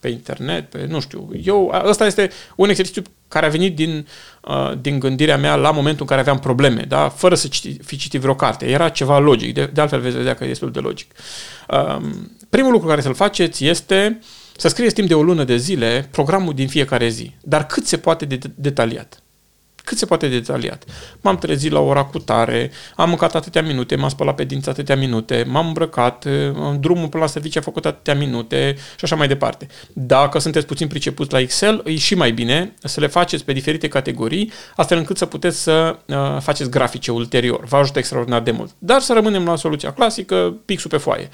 pe 0.00 0.08
internet, 0.08 0.70
pe, 0.70 0.86
nu 0.88 1.00
știu, 1.00 1.28
eu, 1.44 1.82
ăsta 1.84 2.06
este 2.06 2.30
un 2.56 2.68
exercițiu 2.68 3.02
care 3.28 3.46
a 3.46 3.48
venit 3.48 3.74
din, 3.74 4.06
uh, 4.42 4.72
din 4.80 4.98
gândirea 4.98 5.36
mea 5.36 5.54
la 5.54 5.70
momentul 5.70 6.00
în 6.00 6.06
care 6.06 6.20
aveam 6.20 6.38
probleme, 6.38 6.84
da? 6.88 7.08
fără 7.08 7.34
să 7.34 7.48
citi, 7.48 7.76
fi 7.84 7.96
citit 7.96 8.20
vreo 8.20 8.34
carte. 8.34 8.66
Era 8.66 8.88
ceva 8.88 9.18
logic, 9.18 9.54
de, 9.54 9.70
de 9.72 9.80
altfel 9.80 10.00
veți 10.00 10.16
vedea 10.16 10.34
că 10.34 10.44
e 10.44 10.48
destul 10.48 10.70
de 10.70 10.80
logic. 10.80 11.12
Um, 11.68 12.30
primul 12.48 12.72
lucru 12.72 12.88
care 12.88 13.00
să-l 13.00 13.14
faceți 13.14 13.64
este 13.64 14.20
să 14.56 14.68
scrieți 14.68 14.94
timp 14.94 15.08
de 15.08 15.14
o 15.14 15.22
lună 15.22 15.44
de 15.44 15.56
zile 15.56 16.08
programul 16.10 16.54
din 16.54 16.68
fiecare 16.68 17.08
zi, 17.08 17.34
dar 17.42 17.66
cât 17.66 17.86
se 17.86 17.96
poate 17.96 18.24
de 18.24 18.38
detaliat 18.54 19.20
cât 19.86 19.98
se 19.98 20.06
poate 20.06 20.28
detaliat. 20.28 20.84
M-am 21.20 21.36
trezit 21.36 21.70
la 21.70 21.80
ora 21.80 22.04
cu 22.04 22.18
tare, 22.18 22.70
am 22.96 23.08
mâncat 23.08 23.34
atâtea 23.34 23.62
minute, 23.62 23.96
m-am 23.96 24.08
spălat 24.08 24.34
pe 24.34 24.44
dinți 24.44 24.68
atâtea 24.68 24.96
minute, 24.96 25.44
m-am 25.48 25.66
îmbrăcat, 25.66 26.26
drumul 26.80 27.08
până 27.08 27.22
la 27.22 27.28
serviciu 27.28 27.58
a 27.58 27.62
făcut 27.62 27.86
atâtea 27.86 28.14
minute 28.14 28.74
și 28.76 29.04
așa 29.04 29.16
mai 29.16 29.28
departe. 29.28 29.66
Dacă 29.92 30.38
sunteți 30.38 30.66
puțin 30.66 30.86
pricepuți 30.86 31.32
la 31.32 31.40
Excel, 31.40 31.82
e 31.84 31.96
și 31.96 32.14
mai 32.14 32.32
bine 32.32 32.74
să 32.82 33.00
le 33.00 33.06
faceți 33.06 33.44
pe 33.44 33.52
diferite 33.52 33.88
categorii, 33.88 34.52
astfel 34.76 34.98
încât 34.98 35.16
să 35.16 35.26
puteți 35.26 35.62
să 35.62 35.98
uh, 36.06 36.16
faceți 36.40 36.70
grafice 36.70 37.12
ulterior. 37.12 37.64
Vă 37.64 37.76
ajută 37.76 37.98
extraordinar 37.98 38.42
de 38.42 38.50
mult. 38.50 38.70
Dar 38.78 39.00
să 39.00 39.12
rămânem 39.12 39.44
la 39.44 39.56
soluția 39.56 39.92
clasică, 39.92 40.56
pixul 40.64 40.90
pe 40.90 40.96
foaie. 40.96 41.28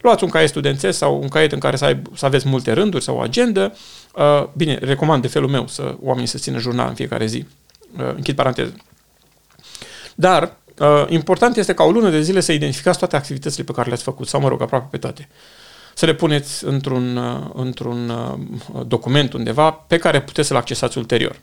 Luați 0.00 0.24
un 0.24 0.30
caiet 0.30 0.48
studențesc 0.48 0.98
sau 0.98 1.20
un 1.22 1.28
caiet 1.28 1.52
în 1.52 1.58
care 1.58 1.76
să, 1.76 1.84
ai, 1.84 2.02
să 2.14 2.26
aveți 2.26 2.48
multe 2.48 2.72
rânduri 2.72 3.04
sau 3.04 3.16
o 3.16 3.20
agendă. 3.20 3.76
Uh, 4.14 4.44
bine, 4.56 4.78
recomand 4.80 5.22
de 5.22 5.28
felul 5.28 5.48
meu 5.48 5.66
să 5.66 5.96
oamenii 6.00 6.28
să 6.28 6.38
țină 6.38 6.58
jurnal 6.58 6.88
în 6.88 6.94
fiecare 6.94 7.26
zi. 7.26 7.46
Uh, 7.96 8.12
închid 8.14 8.34
paranteză. 8.34 8.74
Dar 10.14 10.56
uh, 10.78 11.04
important 11.08 11.56
este 11.56 11.74
ca 11.74 11.84
o 11.84 11.90
lună 11.90 12.10
de 12.10 12.20
zile 12.20 12.40
să 12.40 12.52
identificați 12.52 12.98
toate 12.98 13.16
activitățile 13.16 13.64
pe 13.64 13.72
care 13.72 13.88
le-ați 13.88 14.02
făcut, 14.02 14.28
sau 14.28 14.40
mă 14.40 14.48
rog, 14.48 14.62
aproape 14.62 14.86
pe 14.90 14.96
toate. 14.96 15.28
Să 15.94 16.06
le 16.06 16.14
puneți 16.14 16.64
într-un, 16.64 17.16
uh, 17.16 17.50
într-un 17.54 18.08
uh, 18.08 18.86
document 18.86 19.32
undeva 19.32 19.70
pe 19.70 19.98
care 19.98 20.20
puteți 20.20 20.48
să-l 20.48 20.56
accesați 20.56 20.98
ulterior. 20.98 21.40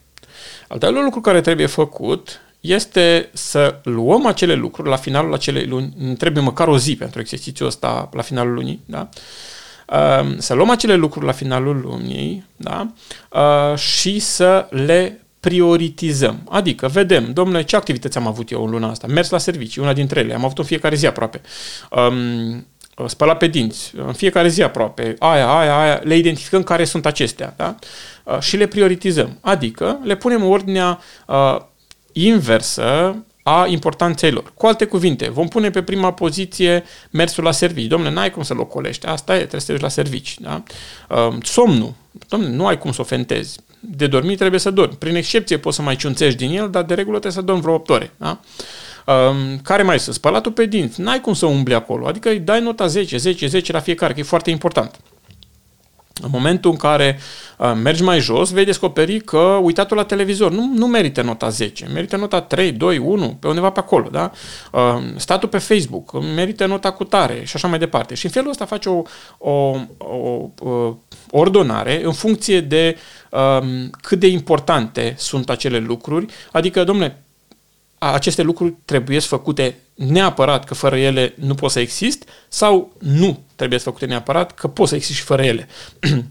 Al 0.68 0.78
doilea 0.78 1.02
lucru 1.02 1.22
care 1.22 1.42
trebuie 1.42 1.66
făcut 1.66 2.40
este 2.60 3.30
să 3.34 3.80
luăm 3.84 4.25
acele 4.25 4.54
lucruri 4.54 4.90
la 4.90 4.96
finalul 4.96 5.34
acelei 5.34 5.68
luni, 5.68 6.16
trebuie 6.18 6.44
măcar 6.44 6.68
o 6.68 6.78
zi 6.78 6.96
pentru 6.96 7.20
exercițiul 7.20 7.68
ăsta 7.68 8.10
la 8.14 8.22
finalul 8.22 8.54
lunii, 8.54 8.82
da? 8.86 9.10
Uh, 9.90 10.36
să 10.38 10.54
luăm 10.54 10.70
acele 10.70 10.96
lucruri 10.96 11.25
la 11.25 11.32
finalul 11.32 11.80
lunii 11.82 12.46
da? 12.56 12.88
Uh, 13.32 13.78
și 13.78 14.20
să 14.20 14.68
le 14.70 15.25
prioritizăm. 15.46 16.42
Adică, 16.50 16.88
vedem, 16.88 17.34
domnule, 17.34 17.64
ce 17.64 17.75
activități 17.75 18.18
am 18.18 18.28
avut 18.28 18.52
eu 18.52 18.64
în 18.64 18.70
luna 18.70 18.90
asta? 18.90 19.08
Mers 19.08 19.30
la 19.30 19.38
servicii, 19.38 19.82
una 19.82 19.94
dintre 19.94 20.20
ele, 20.20 20.34
am 20.34 20.46
avut 20.46 20.58
în 20.58 20.64
fiecare 20.64 20.96
zi 20.96 21.06
aproape. 21.06 21.42
Um, 21.92 22.66
spălat 23.08 23.38
pe 23.38 23.48
dinți, 23.48 23.94
în 23.96 24.14
fiecare 24.14 24.48
zi 24.48 24.62
aproape, 24.62 25.16
aia, 25.20 25.48
aia, 25.48 25.80
aia, 25.80 26.02
le 26.04 26.16
identificăm 26.16 26.64
care 26.64 26.86
sunt 26.86 27.06
acestea, 27.06 27.54
da? 27.58 27.75
Uh, 28.24 28.40
și 28.40 28.58
le 28.58 28.68
prioritizăm. 28.68 29.38
Adică, 29.42 30.00
le 30.04 30.16
punem 30.16 30.42
în 30.42 30.52
ordinea 30.52 31.00
uh, 31.28 31.58
inversă 32.12 33.16
a 33.44 33.66
importanței 33.68 34.32
lor. 34.32 34.54
Cu 34.54 34.66
alte 34.66 34.86
cuvinte, 34.86 35.30
vom 35.30 35.48
pune 35.48 35.70
pe 35.70 35.82
prima 35.82 36.14
poziție 36.14 36.84
mersul 37.10 37.44
la 37.44 37.52
servici. 37.52 37.88
Domnule, 37.88 38.14
n-ai 38.14 38.32
cum 38.32 38.44
să-l 38.44 38.60
ocolești. 38.60 39.06
Asta 39.06 39.34
e, 39.34 39.38
trebuie 39.38 39.62
să 39.62 39.66
te 39.66 39.72
duci 39.72 39.82
la 39.82 39.90
servici. 39.90 40.40
Da? 40.40 40.64
Uh, 41.10 41.36
somnul. 41.44 41.94
Domnule, 42.28 42.54
nu 42.54 42.68
ai 42.68 42.78
cum 42.78 42.92
să 42.92 43.02
o 43.02 43.04
fentezi. 43.04 43.60
De 43.89 44.08
dormit 44.08 44.38
trebuie 44.38 44.60
să 44.60 44.72
dormi. 44.72 44.96
Prin 45.00 45.15
excepție 45.15 45.58
poți 45.58 45.75
să 45.75 45.82
mai 45.82 45.96
ciunțești 45.96 46.38
din 46.38 46.58
el, 46.58 46.70
dar 46.70 46.84
de 46.84 46.94
regulă 46.94 47.20
trebuie 47.20 47.42
să 47.42 47.48
dormi 47.48 47.62
vreo 47.62 47.74
8 47.74 47.89
ore. 47.89 48.12
Da? 48.18 48.39
Um, 49.06 49.60
care 49.63 49.84
mai 49.84 50.00
sunt? 50.00 50.15
Spălatul 50.15 50.51
pe 50.51 50.65
dinți. 50.65 51.01
N-ai 51.01 51.22
cum 51.22 51.34
să 51.34 51.46
umbli 51.46 51.74
acolo. 51.74 52.08
Adică 52.08 52.30
îi 52.30 52.39
dai 52.39 52.62
nota 52.62 52.88
10, 52.88 53.18
10, 53.18 53.48
10 53.48 53.72
la 53.72 53.80
fiecare, 53.80 54.13
că 54.13 54.20
e 54.20 54.24
foarte 54.24 54.50
important. 54.50 55.00
În 56.22 56.29
momentul 56.31 56.72
în 56.72 56.77
care 56.77 57.19
uh, 57.57 57.74
mergi 57.84 58.03
mai 58.03 58.19
jos, 58.19 58.51
vei 58.51 58.65
descoperi 58.65 59.19
că 59.19 59.60
uitatul 59.62 59.98
la 59.98 60.03
televizor 60.03 60.51
nu, 60.51 60.72
nu 60.75 60.88
merită 60.88 61.22
nota 61.22 61.50
10, 61.50 61.86
merită 61.93 62.17
nota 62.17 62.41
3, 62.41 62.72
2, 62.72 62.98
1, 62.98 63.38
pe 63.39 63.48
undeva 63.48 63.69
pe 63.69 63.79
acolo, 63.79 64.10
da? 64.12 64.31
Uh, 64.72 64.81
statul 65.15 65.50
pe 65.50 65.57
Facebook 65.57 66.24
merită 66.36 66.65
nota 66.65 66.91
cu 66.91 67.03
tare 67.03 67.41
și 67.43 67.55
așa 67.55 67.67
mai 67.67 67.79
departe. 67.79 68.15
Și 68.15 68.25
în 68.25 68.31
felul 68.31 68.50
ăsta 68.50 68.65
faci 68.65 68.86
o, 68.86 69.01
o, 69.38 69.51
o, 69.98 70.50
o 70.60 70.98
ordonare 71.31 72.01
în 72.03 72.13
funcție 72.13 72.62
de 72.62 72.98
um, 73.31 73.89
cât 74.01 74.19
de 74.19 74.27
importante 74.27 75.15
sunt 75.17 75.50
acele 75.50 75.77
lucruri, 75.77 76.25
adică, 76.51 76.84
domnule, 76.84 77.25
aceste 77.98 78.42
lucruri 78.42 78.75
trebuie 78.86 79.20
să 79.20 79.28
făcute 79.28 79.75
neapărat 79.94 80.66
că 80.66 80.74
fără 80.74 80.98
ele 80.98 81.34
nu 81.38 81.56
pot 81.56 81.72
să 81.72 81.80
exist 81.80 82.30
sau 82.48 82.94
nu 83.00 83.44
trebuie 83.56 83.80
să 83.80 83.86
făcute 83.86 84.06
neapărat 84.06 84.54
că 84.54 84.68
pot 84.68 84.88
să 84.88 84.96
exist 84.96 85.18
și 85.18 85.24
fără 85.24 85.44
ele. 85.44 85.68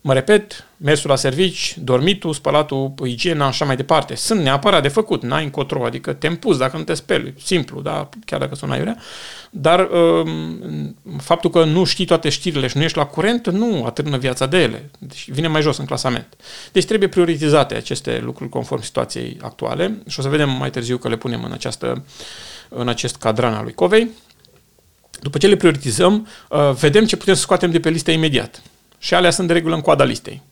mă 0.00 0.12
repet, 0.12 0.66
mersul 0.76 1.10
la 1.10 1.16
servici, 1.16 1.76
dormitul, 1.78 2.32
spălatul, 2.32 2.92
igiena, 3.04 3.46
așa 3.46 3.64
mai 3.64 3.76
departe. 3.76 4.14
Sunt 4.14 4.40
neapărat 4.40 4.82
de 4.82 4.88
făcut, 4.88 5.22
n-ai 5.22 5.44
încotro, 5.44 5.84
adică 5.84 6.12
te 6.12 6.26
împuzi 6.26 6.58
dacă 6.58 6.76
nu 6.76 6.82
te 6.82 6.94
speli, 6.94 7.34
simplu, 7.42 7.80
da, 7.80 8.08
chiar 8.24 8.40
dacă 8.40 8.54
sună 8.54 8.72
aiurea. 8.72 8.96
Dar 9.50 9.88
um, 9.90 10.96
faptul 11.18 11.50
că 11.50 11.64
nu 11.64 11.84
știi 11.84 12.04
toate 12.04 12.28
știrile 12.28 12.66
și 12.66 12.76
nu 12.76 12.82
ești 12.82 12.96
la 12.96 13.06
curent, 13.06 13.50
nu 13.50 13.84
atârnă 13.84 14.16
viața 14.16 14.46
de 14.46 14.58
ele. 14.58 14.90
Deci 14.98 15.30
vine 15.30 15.48
mai 15.48 15.62
jos 15.62 15.76
în 15.76 15.84
clasament. 15.84 16.36
Deci 16.72 16.84
trebuie 16.84 17.08
prioritizate 17.08 17.74
aceste 17.74 18.20
lucruri 18.24 18.50
conform 18.50 18.82
situației 18.82 19.36
actuale 19.40 20.02
și 20.08 20.18
o 20.18 20.22
să 20.22 20.28
vedem 20.28 20.50
mai 20.50 20.70
târziu 20.70 20.96
că 20.96 21.08
le 21.08 21.16
punem 21.16 21.44
în, 21.44 21.52
această, 21.52 22.04
în 22.68 22.88
acest 22.88 23.16
cadran 23.16 23.54
al 23.54 23.64
lui 23.64 23.74
Covei. 23.74 24.10
După 25.20 25.38
ce 25.38 25.46
le 25.46 25.56
prioritizăm, 25.56 26.28
uh, 26.50 26.70
vedem 26.70 27.04
ce 27.04 27.16
putem 27.16 27.34
să 27.34 27.40
scoatem 27.40 27.70
de 27.70 27.80
pe 27.80 27.90
listă 27.90 28.10
imediat 28.10 28.62
și 29.02 29.14
alea 29.14 29.30
sunt 29.30 29.46
de 29.46 29.52
regulă 29.52 29.74
în 29.74 29.80
coada 29.80 30.04
listei. 30.04 30.42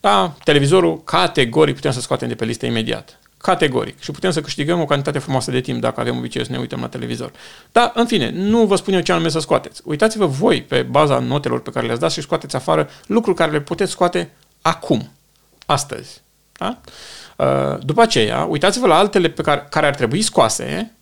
Da, 0.00 0.34
televizorul 0.44 1.02
categoric 1.04 1.74
putem 1.74 1.90
să 1.90 2.00
scoatem 2.00 2.28
de 2.28 2.34
pe 2.34 2.44
listă 2.44 2.66
imediat. 2.66 3.18
Categoric. 3.36 4.00
Și 4.00 4.10
putem 4.10 4.30
să 4.30 4.40
câștigăm 4.40 4.80
o 4.80 4.84
cantitate 4.84 5.18
frumoasă 5.18 5.50
de 5.50 5.60
timp 5.60 5.80
dacă 5.80 6.00
avem 6.00 6.16
obiceiul 6.16 6.46
să 6.46 6.52
ne 6.52 6.60
uităm 6.60 6.80
la 6.80 6.88
televizor. 6.88 7.32
Dar, 7.72 7.92
în 7.94 8.06
fine, 8.06 8.30
nu 8.30 8.66
vă 8.66 8.76
spun 8.76 8.94
eu 8.94 9.00
ce 9.00 9.12
anume 9.12 9.28
să 9.28 9.38
scoateți. 9.38 9.82
Uitați-vă 9.84 10.26
voi 10.26 10.62
pe 10.62 10.82
baza 10.82 11.18
notelor 11.18 11.62
pe 11.62 11.70
care 11.70 11.86
le-ați 11.86 12.00
dat 12.00 12.10
și 12.10 12.20
scoateți 12.20 12.56
afară 12.56 12.88
lucruri 13.06 13.36
care 13.36 13.50
le 13.50 13.60
puteți 13.60 13.90
scoate 13.90 14.30
acum, 14.62 15.10
astăzi. 15.66 16.20
Da? 16.52 16.80
Uh, 17.36 17.78
după 17.84 18.02
aceea, 18.02 18.44
uitați-vă 18.44 18.86
la 18.86 18.98
altele 18.98 19.28
pe 19.28 19.42
care, 19.42 19.66
care 19.70 19.86
ar 19.86 19.94
trebui 19.94 20.22
scoase, 20.22 20.92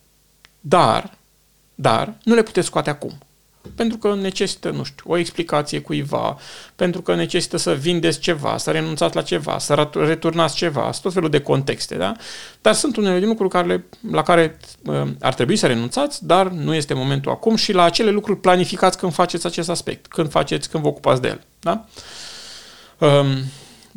dar, 0.60 1.10
dar 1.74 2.12
nu 2.22 2.34
le 2.34 2.42
puteți 2.42 2.66
scoate 2.66 2.90
acum 2.90 3.18
pentru 3.74 3.98
că 3.98 4.14
necesită, 4.14 4.70
nu 4.70 4.82
știu, 4.82 5.04
o 5.06 5.16
explicație 5.16 5.80
cuiva, 5.80 6.38
pentru 6.76 7.02
că 7.02 7.14
necesită 7.14 7.56
să 7.56 7.74
vindeți 7.74 8.18
ceva, 8.18 8.56
să 8.56 8.70
renunțați 8.70 9.14
la 9.14 9.22
ceva, 9.22 9.58
să 9.58 9.88
returnați 9.92 10.54
ceva, 10.54 10.90
tot 11.02 11.12
felul 11.12 11.30
de 11.30 11.40
contexte, 11.40 11.94
da? 11.94 12.14
Dar 12.62 12.74
sunt 12.74 12.96
unele 12.96 13.26
lucruri 13.26 13.50
care, 13.50 13.84
la 14.10 14.22
care 14.22 14.58
uh, 14.84 15.02
ar 15.20 15.34
trebui 15.34 15.56
să 15.56 15.66
renunțați, 15.66 16.26
dar 16.26 16.48
nu 16.48 16.74
este 16.74 16.94
momentul 16.94 17.30
acum 17.30 17.56
și 17.56 17.72
la 17.72 17.82
acele 17.82 18.10
lucruri 18.10 18.40
planificați 18.40 18.98
când 18.98 19.12
faceți 19.12 19.46
acest 19.46 19.68
aspect, 19.68 20.06
când 20.06 20.30
faceți, 20.30 20.68
când 20.68 20.82
vă 20.82 20.88
ocupați 20.88 21.20
de 21.20 21.28
el, 21.28 21.40
da? 21.60 21.84
Um, 22.98 23.26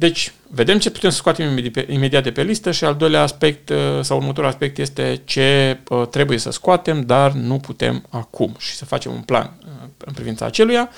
deci, 0.02 0.34
vedem 0.48 0.80
ce 0.80 0.92
putem 0.92 1.10
să 1.10 1.16
scoatem 1.16 1.58
imediat 1.88 2.24
de 2.24 2.32
pe 2.32 2.44
listă 2.44 2.72
și 2.72 2.84
al 2.84 2.96
doilea 2.96 3.22
aspect 3.22 3.70
uh, 3.70 3.78
sau 4.02 4.18
următorul 4.18 4.50
aspect 4.50 4.78
este 4.78 5.22
ce 5.26 5.80
uh, 5.90 6.08
trebuie 6.08 6.38
să 6.38 6.52
scoatem, 6.52 7.02
dar 7.02 7.32
nu 7.32 7.58
putem 7.58 8.06
acum 8.10 8.56
și 8.58 8.74
să 8.74 8.86
facem 8.86 9.12
un 9.12 9.22
plan 9.22 9.54
uh, 9.60 9.88
în 9.98 10.14
privința 10.14 10.46
aceluia. 10.46 10.90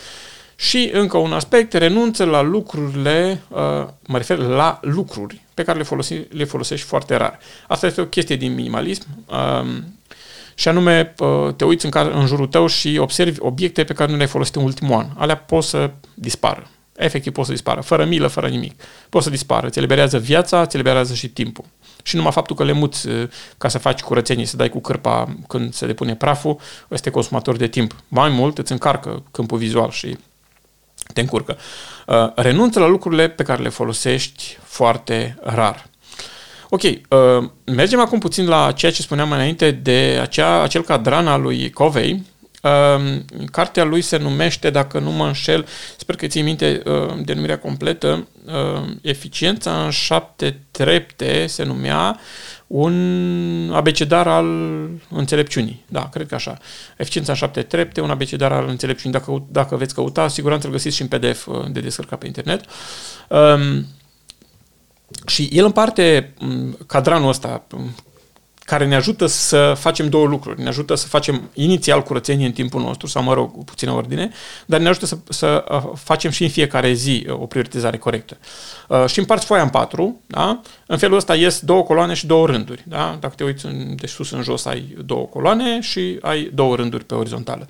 Și 0.55 0.89
încă 0.93 1.17
un 1.17 1.33
aspect, 1.33 1.73
renunță 1.73 2.23
la 2.23 2.41
lucrurile, 2.41 3.41
mă 4.07 4.17
refer 4.17 4.37
la 4.37 4.79
lucruri 4.81 5.41
pe 5.53 5.63
care 5.63 5.77
le, 5.77 5.83
folosi, 5.83 6.13
le 6.29 6.43
folosești 6.43 6.85
foarte 6.85 7.15
rar. 7.15 7.39
Asta 7.67 7.87
este 7.87 8.01
o 8.01 8.05
chestie 8.05 8.35
din 8.35 8.53
minimalism 8.53 9.05
um, 9.25 9.97
și 10.55 10.67
anume 10.67 11.13
te 11.55 11.65
uiți 11.65 11.85
în, 11.85 11.91
care, 11.91 12.13
în 12.13 12.25
jurul 12.25 12.47
tău 12.47 12.67
și 12.67 12.97
observi 12.99 13.37
obiecte 13.39 13.83
pe 13.83 13.93
care 13.93 14.11
nu 14.11 14.17
le-ai 14.17 14.29
folosit 14.29 14.55
în 14.55 14.63
ultimul 14.63 14.97
an. 14.97 15.05
Alea 15.15 15.37
pot 15.37 15.63
să 15.63 15.91
dispară 16.13 16.67
efectiv 16.95 17.33
pot 17.33 17.45
să 17.45 17.51
dispară, 17.51 17.81
fără 17.81 18.05
milă, 18.05 18.27
fără 18.27 18.47
nimic. 18.47 18.81
Pot 19.09 19.23
să 19.23 19.29
dispară, 19.29 19.69
ți 19.69 19.77
eliberează 19.77 20.17
viața, 20.17 20.65
ți 20.65 20.75
eliberează 20.75 21.13
și 21.13 21.27
timpul. 21.27 21.65
Și 22.03 22.15
numai 22.15 22.31
faptul 22.31 22.55
că 22.55 22.63
le 22.63 22.71
muți 22.71 23.07
uh, 23.07 23.27
ca 23.57 23.67
să 23.67 23.77
faci 23.77 24.01
curățenie, 24.01 24.45
să 24.45 24.57
dai 24.57 24.69
cu 24.69 24.79
cârpa 24.79 25.35
când 25.47 25.73
se 25.73 25.85
depune 25.85 26.15
praful, 26.15 26.59
este 26.87 27.09
consumator 27.09 27.55
de 27.55 27.67
timp. 27.67 27.95
Mai 28.07 28.29
mult 28.29 28.57
îți 28.57 28.71
încarcă 28.71 29.23
câmpul 29.31 29.57
vizual 29.57 29.89
și 29.89 30.17
te 31.13 31.21
încurcă. 31.21 31.57
Uh, 32.07 32.31
renunță 32.35 32.79
la 32.79 32.87
lucrurile 32.87 33.29
pe 33.29 33.43
care 33.43 33.61
le 33.61 33.69
folosești 33.69 34.57
foarte 34.63 35.37
rar. 35.41 35.87
Ok, 36.69 36.81
uh, 36.81 37.49
mergem 37.65 37.99
acum 37.99 38.19
puțin 38.19 38.47
la 38.47 38.71
ceea 38.71 38.91
ce 38.91 39.01
spuneam 39.01 39.31
înainte 39.31 39.71
de 39.71 40.19
acea, 40.21 40.61
acel 40.61 40.81
cadran 40.81 41.27
al 41.27 41.41
lui 41.41 41.69
Covey, 41.69 42.11
Uh, 42.11 42.32
cartea 43.51 43.83
lui 43.83 44.01
se 44.01 44.17
numește, 44.17 44.69
dacă 44.69 44.99
nu 44.99 45.11
mă 45.11 45.25
înșel, 45.25 45.65
sper 45.97 46.15
că 46.15 46.27
ții 46.27 46.41
minte 46.41 46.81
uh, 46.85 47.13
denumirea 47.23 47.59
completă, 47.59 48.27
uh, 48.45 48.89
Eficiența 49.01 49.83
în 49.83 49.89
șapte 49.89 50.59
trepte 50.71 51.47
se 51.47 51.63
numea 51.63 52.19
un 52.67 53.71
abecedar 53.73 54.27
al 54.27 54.47
înțelepciunii. 55.09 55.85
Da, 55.87 56.09
cred 56.09 56.27
că 56.27 56.35
așa. 56.35 56.57
Eficiența 56.97 57.31
în 57.31 57.37
șapte 57.37 57.61
trepte, 57.61 58.01
un 58.01 58.09
abecedar 58.09 58.51
al 58.51 58.67
înțelepciunii. 58.67 59.19
Dacă, 59.19 59.43
dacă 59.51 59.75
veți 59.75 59.93
căuta, 59.93 60.27
siguranță 60.27 60.67
îl 60.67 60.73
găsiți 60.73 60.95
și 60.95 61.01
în 61.01 61.07
PDF 61.07 61.47
uh, 61.47 61.65
de 61.71 61.79
descărcat 61.79 62.19
pe 62.19 62.25
internet. 62.25 62.65
Um, 63.27 63.85
și 65.27 65.49
el 65.51 65.65
împarte 65.65 66.33
um, 66.41 66.77
cadranul 66.87 67.29
ăsta, 67.29 67.63
um, 67.71 67.95
care 68.63 68.85
ne 68.85 68.95
ajută 68.95 69.25
să 69.25 69.73
facem 69.77 70.09
două 70.09 70.25
lucruri. 70.25 70.61
Ne 70.61 70.67
ajută 70.67 70.95
să 70.95 71.07
facem 71.07 71.49
inițial 71.53 72.01
curățenie 72.01 72.45
în 72.45 72.51
timpul 72.51 72.81
nostru, 72.81 73.07
sau 73.07 73.23
mă 73.23 73.33
rog, 73.33 73.51
cu 73.51 73.63
puțină 73.63 73.91
ordine, 73.91 74.29
dar 74.65 74.79
ne 74.79 74.87
ajută 74.87 75.05
să, 75.05 75.17
să 75.29 75.65
uh, 75.69 75.83
facem 75.95 76.31
și 76.31 76.43
în 76.43 76.49
fiecare 76.49 76.93
zi 76.93 77.25
uh, 77.27 77.33
o 77.33 77.45
prioritizare 77.45 77.97
corectă. 77.97 78.37
Uh, 78.87 79.05
și 79.05 79.19
împarți 79.19 79.45
foaia 79.45 79.63
în 79.63 79.69
patru, 79.69 80.21
da? 80.25 80.61
în 80.85 80.97
felul 80.97 81.17
ăsta 81.17 81.35
ies 81.35 81.59
două 81.59 81.83
coloane 81.83 82.13
și 82.13 82.25
două 82.25 82.45
rânduri. 82.45 82.83
Da? 82.87 83.17
Dacă 83.19 83.33
te 83.37 83.43
uiți 83.43 83.67
de 83.95 84.07
sus 84.07 84.31
în 84.31 84.41
jos, 84.41 84.65
ai 84.65 84.97
două 85.05 85.25
coloane 85.25 85.81
și 85.81 86.17
ai 86.21 86.51
două 86.53 86.75
rânduri 86.75 87.05
pe 87.05 87.13
orizontală. 87.13 87.67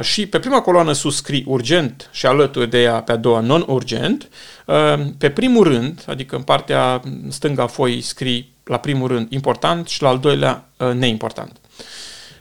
Și 0.00 0.26
pe 0.26 0.38
prima 0.38 0.60
coloană 0.60 0.92
sus 0.92 1.16
scrii 1.16 1.44
urgent 1.46 2.10
și 2.12 2.26
alături 2.26 2.70
de 2.70 2.82
ea 2.82 3.02
pe 3.02 3.12
a 3.12 3.16
doua 3.16 3.40
non-urgent. 3.40 4.28
Pe 5.18 5.30
primul 5.30 5.64
rând, 5.64 6.04
adică 6.06 6.36
în 6.36 6.42
partea 6.42 7.02
stânga 7.28 7.62
a 7.62 7.66
foii 7.66 8.00
scrii 8.00 8.55
la 8.66 8.76
primul 8.76 9.08
rând 9.08 9.32
important 9.32 9.88
și 9.88 10.02
la 10.02 10.08
al 10.08 10.18
doilea 10.18 10.68
uh, 10.76 10.92
neimportant. 10.92 11.56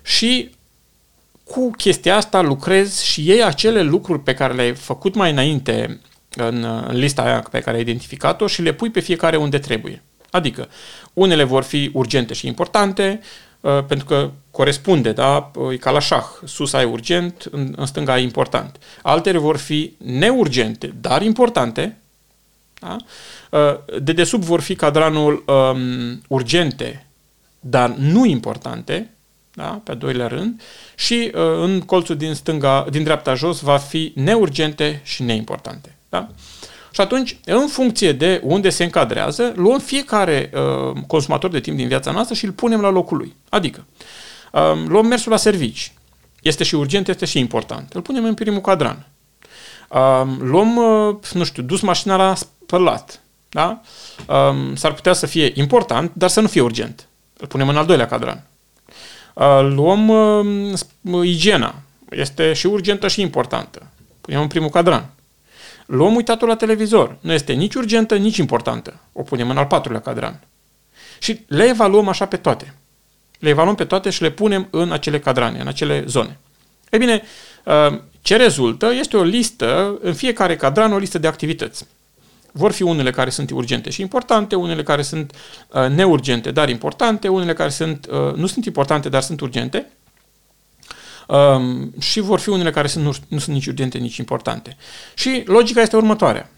Și 0.01 0.49
cu 1.43 1.71
chestia 1.71 2.15
asta 2.15 2.41
lucrezi 2.41 3.05
și 3.05 3.27
iei 3.27 3.43
acele 3.43 3.81
lucruri 3.81 4.19
pe 4.19 4.33
care 4.33 4.53
le-ai 4.53 4.73
făcut 4.73 5.15
mai 5.15 5.31
înainte 5.31 5.99
în, 6.35 6.63
uh, 6.63 6.83
în 6.87 6.97
lista 6.97 7.21
aia 7.21 7.39
pe 7.51 7.59
care 7.59 7.75
ai 7.75 7.81
identificat-o 7.81 8.47
și 8.47 8.61
le 8.61 8.73
pui 8.73 8.89
pe 8.89 8.99
fiecare 8.99 9.37
unde 9.37 9.59
trebuie. 9.59 10.03
Adică, 10.29 10.67
unele 11.13 11.43
vor 11.43 11.63
fi 11.63 11.89
urgente 11.93 12.33
și 12.33 12.47
importante, 12.47 13.19
uh, 13.61 13.83
pentru 13.87 14.05
că 14.05 14.31
corespunde, 14.51 15.11
da? 15.11 15.51
E 15.71 15.77
ca 15.77 15.91
la 15.91 15.99
șah. 15.99 16.25
Sus 16.45 16.73
ai 16.73 16.85
urgent, 16.85 17.47
în, 17.51 17.73
în 17.77 17.85
stânga 17.85 18.13
ai 18.13 18.23
important. 18.23 18.79
Altele 19.01 19.37
vor 19.37 19.57
fi 19.57 19.93
neurgente, 19.97 20.93
dar 21.01 21.21
importante. 21.21 21.97
Da? 22.85 22.97
Uh, 23.59 23.99
de 24.01 24.11
desubt 24.11 24.43
vor 24.43 24.61
fi 24.61 24.75
cadranul 24.75 25.43
um, 25.47 26.21
urgente, 26.27 27.07
dar 27.59 27.89
nu 27.89 28.25
importante, 28.25 29.15
da? 29.53 29.81
pe 29.83 29.91
a 29.91 29.95
doilea 29.95 30.27
rând, 30.27 30.61
și 30.95 31.31
uh, 31.33 31.41
în 31.61 31.81
colțul 31.81 32.15
din 32.15 32.33
stânga, 32.33 32.85
din 32.89 33.03
dreapta 33.03 33.33
jos 33.33 33.59
va 33.59 33.77
fi 33.77 34.11
neurgente 34.15 35.01
și 35.03 35.23
neimportante. 35.23 35.97
Da? 36.09 36.29
Și 36.91 37.01
atunci, 37.01 37.37
în 37.45 37.67
funcție 37.67 38.11
de 38.11 38.41
unde 38.43 38.69
se 38.69 38.83
încadrează, 38.83 39.53
luăm 39.55 39.79
fiecare 39.79 40.51
uh, 40.53 41.01
consumator 41.07 41.49
de 41.49 41.59
timp 41.59 41.77
din 41.77 41.87
viața 41.87 42.11
noastră 42.11 42.35
și 42.35 42.45
îl 42.45 42.51
punem 42.51 42.81
la 42.81 42.89
locul 42.89 43.17
lui. 43.17 43.35
Adică, 43.49 43.85
uh, 44.51 44.61
luăm 44.87 45.05
mersul 45.05 45.31
la 45.31 45.37
servici. 45.37 45.93
Este 46.41 46.63
și 46.63 46.75
urgent, 46.75 47.07
este 47.07 47.25
și 47.25 47.39
important. 47.39 47.93
Îl 47.93 48.01
punem 48.01 48.25
în 48.25 48.33
primul 48.33 48.61
cadran. 48.61 49.07
Uh, 49.89 50.21
luăm, 50.39 50.75
uh, 50.75 51.15
nu 51.33 51.43
știu, 51.43 51.63
dus 51.63 51.81
mașina 51.81 52.15
la 52.15 52.35
spălat. 52.65 53.21
Da? 53.49 53.81
Uh, 54.27 54.71
s-ar 54.73 54.93
putea 54.93 55.13
să 55.13 55.25
fie 55.25 55.51
important, 55.53 56.11
dar 56.13 56.29
să 56.29 56.41
nu 56.41 56.47
fie 56.47 56.61
urgent. 56.61 57.07
Îl 57.37 57.47
punem 57.47 57.69
în 57.69 57.77
al 57.77 57.85
doilea 57.85 58.07
cadran. 58.07 58.47
Uh, 59.33 59.59
luăm 59.61 60.07
uh, 60.07 61.23
igiena. 61.23 61.75
Este 62.09 62.53
și 62.53 62.67
urgentă 62.67 63.07
și 63.07 63.21
importantă. 63.21 63.87
Punem 64.21 64.41
în 64.41 64.47
primul 64.47 64.69
cadran. 64.69 65.09
Luăm 65.85 66.15
uitatul 66.15 66.47
la 66.47 66.55
televizor. 66.55 67.17
Nu 67.21 67.31
este 67.31 67.53
nici 67.53 67.75
urgentă, 67.75 68.15
nici 68.15 68.37
importantă. 68.37 68.99
O 69.13 69.21
punem 69.21 69.49
în 69.49 69.57
al 69.57 69.65
patrulea 69.65 70.01
cadran. 70.01 70.39
Și 71.19 71.45
le 71.47 71.63
evaluăm 71.63 72.07
așa 72.07 72.25
pe 72.25 72.37
toate. 72.37 72.73
Le 73.39 73.49
evaluăm 73.49 73.75
pe 73.75 73.85
toate 73.85 74.09
și 74.09 74.21
le 74.21 74.31
punem 74.31 74.67
în 74.71 74.91
acele 74.91 75.19
cadrane, 75.19 75.59
în 75.59 75.67
acele 75.67 76.03
zone. 76.07 76.37
Ei 76.89 76.99
bine, 76.99 77.21
uh, 77.63 77.99
ce 78.21 78.35
rezultă 78.35 78.93
este 78.93 79.17
o 79.17 79.23
listă, 79.23 79.97
în 80.01 80.13
fiecare 80.13 80.55
cadran 80.55 80.91
o 80.91 80.97
listă 80.97 81.17
de 81.17 81.27
activități. 81.27 81.85
Vor 82.57 82.71
fi 82.71 82.83
unele 82.83 83.11
care 83.11 83.29
sunt 83.29 83.51
urgente 83.51 83.89
și 83.89 84.01
importante, 84.01 84.55
unele 84.55 84.83
care 84.83 85.01
sunt 85.01 85.35
uh, 85.69 85.87
neurgente, 85.89 86.51
dar 86.51 86.69
importante, 86.69 87.27
unele 87.27 87.53
care 87.53 87.69
sunt, 87.69 88.07
uh, 88.11 88.33
nu 88.33 88.47
sunt 88.47 88.65
importante, 88.65 89.09
dar 89.09 89.21
sunt 89.21 89.41
urgente 89.41 89.87
Um, 91.27 91.93
și 91.99 92.19
vor 92.19 92.39
fi 92.39 92.49
unele 92.49 92.71
care 92.71 92.87
sunt, 92.87 93.03
nu, 93.03 93.13
nu 93.27 93.39
sunt 93.39 93.55
nici 93.55 93.67
urgente, 93.67 93.97
nici 93.97 94.17
importante. 94.17 94.77
Și 95.13 95.43
logica 95.45 95.81
este 95.81 95.95
următoarea. 95.95 96.49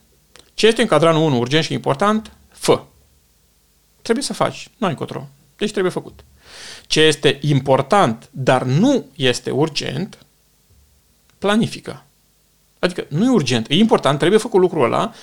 Ce 0.54 0.68
este 0.68 0.82
în 0.82 0.88
cadranul 0.88 1.22
1 1.22 1.40
urgent 1.40 1.64
și 1.64 1.74
important, 1.74 2.32
fă. 2.50 2.84
Trebuie 4.02 4.24
să 4.24 4.34
faci, 4.34 4.70
nu 4.78 4.86
ai 4.86 4.92
încotro. 4.92 5.28
Deci 5.58 5.72
trebuie 5.72 5.92
făcut. 5.92 6.24
Ce 6.88 7.02
este 7.02 7.38
important, 7.42 8.30
dar 8.32 8.64
nu 8.64 9.06
este 9.16 9.50
urgent, 9.50 10.18
planifică. 11.38 12.04
Adică 12.80 13.06
nu 13.10 13.26
e 13.26 13.30
urgent, 13.30 13.70
e 13.70 13.76
important, 13.76 14.18
trebuie 14.18 14.40
făcut 14.40 14.60
lucrul 14.60 14.84
ăla, 14.84 15.04
uh, 15.04 15.16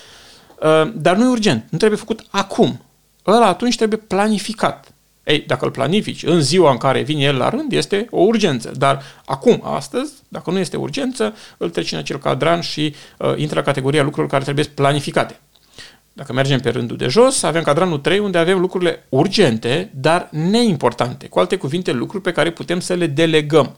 dar 0.95 1.17
nu 1.17 1.25
e 1.25 1.29
urgent, 1.29 1.65
nu 1.69 1.79
trebuie 1.79 1.99
făcut 1.99 2.27
acum. 2.31 2.81
Ăla 3.27 3.47
atunci 3.47 3.77
trebuie 3.77 3.99
planificat. 3.99 4.95
Ei, 5.25 5.41
dacă 5.47 5.65
îl 5.65 5.71
planifici 5.71 6.23
în 6.23 6.41
ziua 6.41 6.71
în 6.71 6.77
care 6.77 7.03
vine 7.03 7.23
el 7.23 7.37
la 7.37 7.49
rând, 7.49 7.73
este 7.73 8.07
o 8.11 8.21
urgență. 8.21 8.73
Dar 8.77 9.03
acum, 9.25 9.63
astăzi, 9.65 10.13
dacă 10.29 10.51
nu 10.51 10.59
este 10.59 10.77
urgență, 10.77 11.35
îl 11.57 11.71
treci 11.71 11.93
în 11.93 11.99
acel 11.99 12.19
cadran 12.19 12.61
și 12.61 12.95
uh, 13.19 13.33
intră 13.37 13.59
la 13.59 13.65
categoria 13.65 14.03
lucrurilor 14.03 14.31
care 14.31 14.45
trebuie 14.45 14.65
planificate. 14.65 15.41
Dacă 16.13 16.33
mergem 16.33 16.61
pe 16.61 16.71
rândul 16.71 16.97
de 16.97 17.07
jos, 17.07 17.43
avem 17.43 17.63
cadranul 17.63 17.99
3 17.99 18.19
unde 18.19 18.39
avem 18.39 18.59
lucrurile 18.59 19.07
urgente, 19.09 19.91
dar 19.95 20.29
neimportante. 20.31 21.29
Cu 21.29 21.39
alte 21.39 21.57
cuvinte, 21.57 21.93
lucruri 21.93 22.23
pe 22.23 22.33
care 22.33 22.51
putem 22.51 22.81
să 22.81 22.95
le 22.95 23.07
delegăm. 23.07 23.77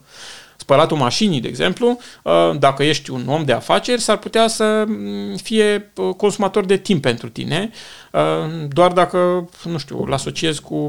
Spălatul 0.56 0.96
mașinii, 0.96 1.40
de 1.40 1.48
exemplu, 1.48 1.98
uh, 2.22 2.50
dacă 2.58 2.82
ești 2.82 3.10
un 3.10 3.28
om 3.28 3.44
de 3.44 3.52
afaceri, 3.52 4.00
s-ar 4.00 4.16
putea 4.16 4.48
să 4.48 4.84
mm, 4.86 5.36
fie 5.36 5.92
uh, 5.96 6.14
consumator 6.14 6.64
de 6.64 6.76
timp 6.76 7.02
pentru 7.02 7.28
tine, 7.28 7.70
uh, 8.12 8.20
doar 8.68 8.92
dacă, 8.92 9.48
nu 9.64 9.78
știu, 9.78 10.02
îl 10.02 10.12
asociezi 10.12 10.60
cu 10.60 10.88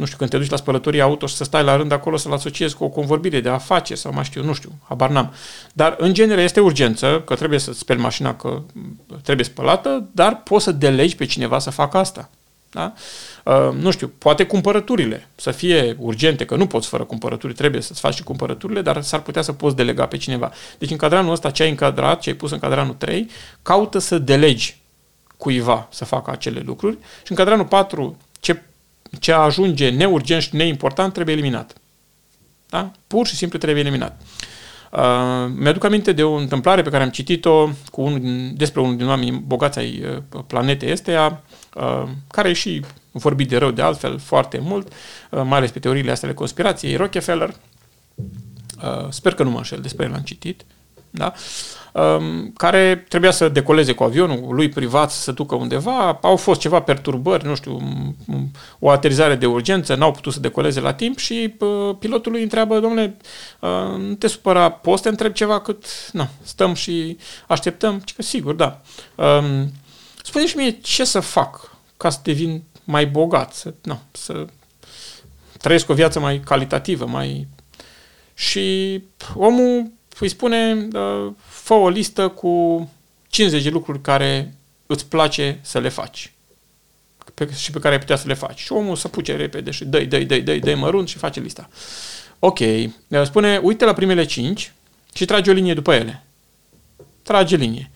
nu 0.00 0.06
știu, 0.06 0.18
când 0.18 0.30
te 0.30 0.36
duci 0.36 0.50
la 0.50 0.56
spălătorie 0.56 1.00
auto 1.00 1.26
și 1.26 1.34
să 1.34 1.44
stai 1.44 1.62
la 1.62 1.76
rând 1.76 1.92
acolo 1.92 2.16
să-l 2.16 2.32
asociezi 2.32 2.76
cu 2.76 2.84
o 2.84 2.88
convorbire 2.88 3.40
de 3.40 3.48
afaceri 3.48 3.98
sau 3.98 4.12
mai 4.12 4.24
știu, 4.24 4.44
nu 4.44 4.52
știu, 4.52 4.70
habar 4.88 5.10
n-am. 5.10 5.34
Dar, 5.72 5.94
în 5.98 6.14
genere, 6.14 6.42
este 6.42 6.60
urgență, 6.60 7.22
că 7.26 7.34
trebuie 7.34 7.58
să 7.58 7.72
speli 7.72 8.00
mașina, 8.00 8.34
că 8.34 8.62
trebuie 9.22 9.44
spălată, 9.44 10.08
dar 10.12 10.42
poți 10.42 10.64
să 10.64 10.72
delegi 10.72 11.16
pe 11.16 11.24
cineva 11.24 11.58
să 11.58 11.70
facă 11.70 11.98
asta. 11.98 12.30
Da? 12.70 12.92
Uh, 13.44 13.74
nu 13.74 13.90
știu, 13.90 14.12
poate 14.18 14.46
cumpărăturile 14.46 15.28
să 15.34 15.50
fie 15.50 15.96
urgente, 15.98 16.44
că 16.44 16.56
nu 16.56 16.66
poți 16.66 16.88
fără 16.88 17.04
cumpărături, 17.04 17.52
trebuie 17.52 17.80
să-ți 17.80 18.00
faci 18.00 18.14
și 18.14 18.22
cumpărăturile, 18.22 18.82
dar 18.82 19.02
s-ar 19.02 19.22
putea 19.22 19.42
să 19.42 19.52
poți 19.52 19.76
delega 19.76 20.06
pe 20.06 20.16
cineva. 20.16 20.52
Deci 20.78 20.90
în 20.90 20.96
cadranul 20.96 21.32
ăsta 21.32 21.50
ce 21.50 21.62
ai 21.62 21.70
încadrat, 21.70 22.20
ce 22.20 22.30
ai 22.30 22.36
pus 22.36 22.50
în 22.50 22.58
cadranul 22.58 22.94
3, 22.94 23.30
caută 23.62 23.98
să 23.98 24.18
delegi 24.18 24.78
cuiva 25.36 25.88
să 25.90 26.04
facă 26.04 26.30
acele 26.30 26.62
lucruri 26.64 26.98
și 27.22 27.30
în 27.30 27.36
cadranul 27.36 27.66
4 27.66 28.16
ce 28.40 28.62
ce 29.18 29.32
ajunge 29.32 29.88
neurgent 29.88 30.42
și 30.42 30.56
neimportant 30.56 31.12
trebuie 31.12 31.34
eliminat. 31.34 31.72
Da? 32.68 32.90
Pur 33.06 33.26
și 33.26 33.36
simplu 33.36 33.58
trebuie 33.58 33.82
eliminat. 33.82 34.20
Uh, 34.20 34.59
mi-aduc 35.56 35.84
aminte 35.84 36.12
de 36.12 36.22
o 36.22 36.34
întâmplare 36.34 36.82
pe 36.82 36.90
care 36.90 37.02
am 37.02 37.10
citit-o 37.10 37.68
cu 37.90 38.00
unul 38.02 38.20
din, 38.20 38.54
despre 38.56 38.80
unul 38.80 38.96
din 38.96 39.06
oamenii 39.06 39.32
bogați 39.32 39.78
ai 39.78 40.04
uh, 40.34 40.42
planetei 40.46 40.90
Estea, 40.90 41.42
uh, 41.74 42.08
care 42.28 42.48
e 42.48 42.52
și 42.52 42.84
vorbit 43.12 43.48
de 43.48 43.56
rău 43.56 43.70
de 43.70 43.82
altfel 43.82 44.18
foarte 44.18 44.58
mult, 44.58 44.92
uh, 45.30 45.42
mai 45.44 45.58
ales 45.58 45.70
pe 45.70 45.78
teoriile 45.78 46.10
astea 46.10 46.28
de 46.28 46.34
conspirație, 46.34 46.96
Rockefeller. 46.96 47.54
Uh, 48.82 49.08
sper 49.08 49.34
că 49.34 49.42
nu 49.42 49.50
mă 49.50 49.56
înșel, 49.56 49.80
despre 49.80 50.06
el 50.06 50.14
am 50.14 50.20
citit. 50.20 50.62
Da? 50.62 50.64
Uh, 50.64 50.79
Um, 51.92 52.52
care 52.56 53.04
trebuia 53.08 53.30
să 53.30 53.48
decoleze 53.48 53.92
cu 53.92 54.02
avionul 54.02 54.54
lui 54.54 54.68
privat, 54.68 55.10
să 55.10 55.20
se 55.20 55.32
ducă 55.32 55.54
undeva. 55.54 56.18
Au 56.22 56.36
fost 56.36 56.60
ceva 56.60 56.80
perturbări, 56.80 57.46
nu 57.46 57.54
știu, 57.54 57.78
o 58.78 58.90
aterizare 58.90 59.34
de 59.34 59.46
urgență, 59.46 59.94
n-au 59.94 60.12
putut 60.12 60.32
să 60.32 60.40
decoleze 60.40 60.80
la 60.80 60.92
timp 60.92 61.18
și 61.18 61.54
pilotul 61.98 62.34
îi 62.34 62.42
întreabă, 62.42 62.80
domnule, 62.80 63.16
uh, 63.60 63.98
nu 63.98 64.14
te 64.14 64.26
supăra, 64.26 64.70
poți 64.70 64.96
să 64.96 65.02
te 65.02 65.08
întreb 65.08 65.32
ceva 65.32 65.60
cât, 65.60 65.84
nu, 66.12 66.28
stăm 66.42 66.74
și 66.74 67.16
așteptăm? 67.48 68.02
Că 68.16 68.22
sigur, 68.22 68.54
da. 68.54 68.80
Um, 69.14 69.72
spune 70.22 70.46
și 70.46 70.56
mie 70.56 70.70
ce 70.70 71.04
să 71.04 71.20
fac 71.20 71.76
ca 71.96 72.10
să 72.10 72.18
devin 72.22 72.62
mai 72.84 73.06
bogat, 73.06 73.52
să, 73.52 73.74
nu, 73.82 74.00
să 74.10 74.46
trăiesc 75.58 75.88
o 75.88 75.94
viață 75.94 76.20
mai 76.20 76.40
calitativă, 76.44 77.06
mai... 77.06 77.48
Și 78.34 79.02
omul 79.34 79.90
îi 80.24 80.28
spune, 80.28 80.88
uh, 80.92 81.32
fă 81.48 81.74
o 81.74 81.88
listă 81.88 82.28
cu 82.28 82.88
50 83.28 83.62
de 83.62 83.68
lucruri 83.68 84.00
care 84.00 84.54
îți 84.86 85.06
place 85.06 85.58
să 85.62 85.78
le 85.78 85.88
faci 85.88 86.32
pe, 87.46 87.54
și 87.54 87.70
pe 87.70 87.78
care 87.78 87.94
ai 87.94 88.00
putea 88.00 88.16
să 88.16 88.26
le 88.26 88.34
faci. 88.34 88.58
Și 88.58 88.72
omul 88.72 88.96
să 88.96 89.08
puce 89.08 89.36
repede 89.36 89.70
și 89.70 89.84
dă-i, 89.84 90.06
dă-i, 90.06 90.24
dă-i, 90.24 90.42
dă-i, 90.42 90.60
dă 90.60 90.74
mărunt 90.74 91.08
și 91.08 91.18
face 91.18 91.40
lista. 91.40 91.68
Ok. 92.38 92.58
Spune, 93.24 93.60
uite 93.62 93.84
la 93.84 93.92
primele 93.92 94.24
5 94.24 94.72
și 95.14 95.24
trage 95.24 95.50
o 95.50 95.52
linie 95.52 95.74
după 95.74 95.94
ele. 95.94 96.24
Trage 97.22 97.56
linie. 97.56 97.90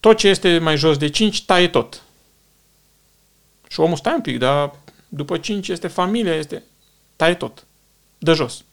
Tot 0.00 0.16
ce 0.16 0.28
este 0.28 0.58
mai 0.58 0.76
jos 0.76 0.96
de 0.96 1.08
5, 1.08 1.44
taie 1.44 1.68
tot. 1.68 2.02
Și 3.68 3.80
omul 3.80 3.96
stai 3.96 4.14
un 4.14 4.20
pic, 4.20 4.38
dar 4.38 4.74
după 5.08 5.38
5 5.38 5.68
este 5.68 5.88
familia, 5.88 6.34
este... 6.34 6.62
Taie 7.16 7.34
tot. 7.34 7.66
De 8.18 8.32
jos. 8.32 8.64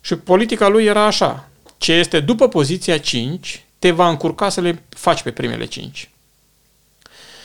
Și 0.00 0.16
politica 0.16 0.68
lui 0.68 0.84
era 0.84 1.04
așa 1.04 1.48
ce 1.78 1.92
este 1.92 2.20
după 2.20 2.48
poziția 2.48 2.98
5 2.98 3.64
te 3.78 3.90
va 3.90 4.08
încurca 4.08 4.48
să 4.48 4.60
le 4.60 4.82
faci 4.88 5.22
pe 5.22 5.30
primele 5.30 5.64
5. 5.64 6.10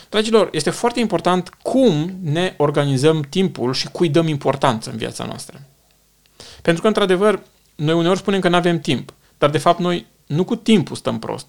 Dragilor, 0.09 0.49
este 0.51 0.69
foarte 0.69 0.99
important 0.99 1.49
cum 1.61 2.17
ne 2.23 2.53
organizăm 2.57 3.21
timpul 3.21 3.73
și 3.73 3.87
cui 3.87 4.09
dăm 4.09 4.27
importanță 4.27 4.89
în 4.89 4.97
viața 4.97 5.25
noastră. 5.25 5.61
Pentru 6.61 6.81
că, 6.81 6.87
într-adevăr, 6.87 7.43
noi 7.75 7.93
uneori 7.93 8.19
spunem 8.19 8.39
că 8.39 8.49
nu 8.49 8.55
avem 8.55 8.79
timp, 8.79 9.13
dar 9.37 9.49
de 9.49 9.57
fapt 9.57 9.79
noi 9.79 10.05
nu 10.25 10.43
cu 10.43 10.55
timpul 10.55 10.95
stăm 10.95 11.19
prost, 11.19 11.47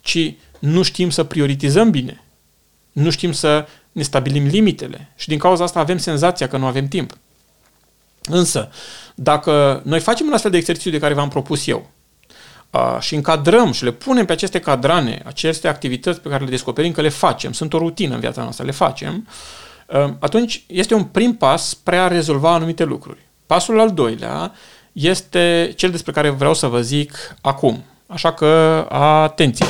ci 0.00 0.34
nu 0.58 0.82
știm 0.82 1.10
să 1.10 1.24
prioritizăm 1.24 1.90
bine, 1.90 2.24
nu 2.92 3.10
știm 3.10 3.32
să 3.32 3.66
ne 3.92 4.02
stabilim 4.02 4.46
limitele 4.46 5.12
și 5.16 5.28
din 5.28 5.38
cauza 5.38 5.64
asta 5.64 5.78
avem 5.78 5.98
senzația 5.98 6.48
că 6.48 6.56
nu 6.56 6.66
avem 6.66 6.88
timp. 6.88 7.16
Însă, 8.22 8.70
dacă 9.14 9.82
noi 9.84 10.00
facem 10.00 10.26
un 10.26 10.32
astfel 10.32 10.50
de 10.50 10.56
exercițiu 10.56 10.90
de 10.90 10.98
care 10.98 11.14
v-am 11.14 11.28
propus 11.28 11.66
eu, 11.66 11.90
și 13.00 13.14
încadrăm 13.14 13.72
și 13.72 13.84
le 13.84 13.90
punem 13.90 14.24
pe 14.24 14.32
aceste 14.32 14.58
cadrane, 14.58 15.22
aceste 15.24 15.68
activități 15.68 16.20
pe 16.20 16.28
care 16.28 16.44
le 16.44 16.50
descoperim 16.50 16.92
că 16.92 17.00
le 17.00 17.08
facem, 17.08 17.52
sunt 17.52 17.72
o 17.72 17.78
rutină 17.78 18.14
în 18.14 18.20
viața 18.20 18.42
noastră, 18.42 18.64
le 18.64 18.70
facem, 18.70 19.28
atunci 20.18 20.64
este 20.66 20.94
un 20.94 21.04
prim 21.04 21.34
pas 21.34 21.68
spre 21.68 21.96
a 21.96 22.08
rezolva 22.08 22.52
anumite 22.52 22.84
lucruri. 22.84 23.18
Pasul 23.46 23.80
al 23.80 23.92
doilea 23.92 24.52
este 24.92 25.72
cel 25.76 25.90
despre 25.90 26.12
care 26.12 26.30
vreau 26.30 26.54
să 26.54 26.66
vă 26.66 26.80
zic 26.80 27.36
acum. 27.40 27.84
Așa 28.06 28.32
că, 28.32 28.86
atenție! 28.90 29.66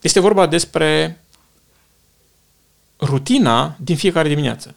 Este 0.00 0.20
vorba 0.20 0.46
despre 0.46 1.20
rutina 3.00 3.76
din 3.78 3.96
fiecare 3.96 4.28
dimineață. 4.28 4.74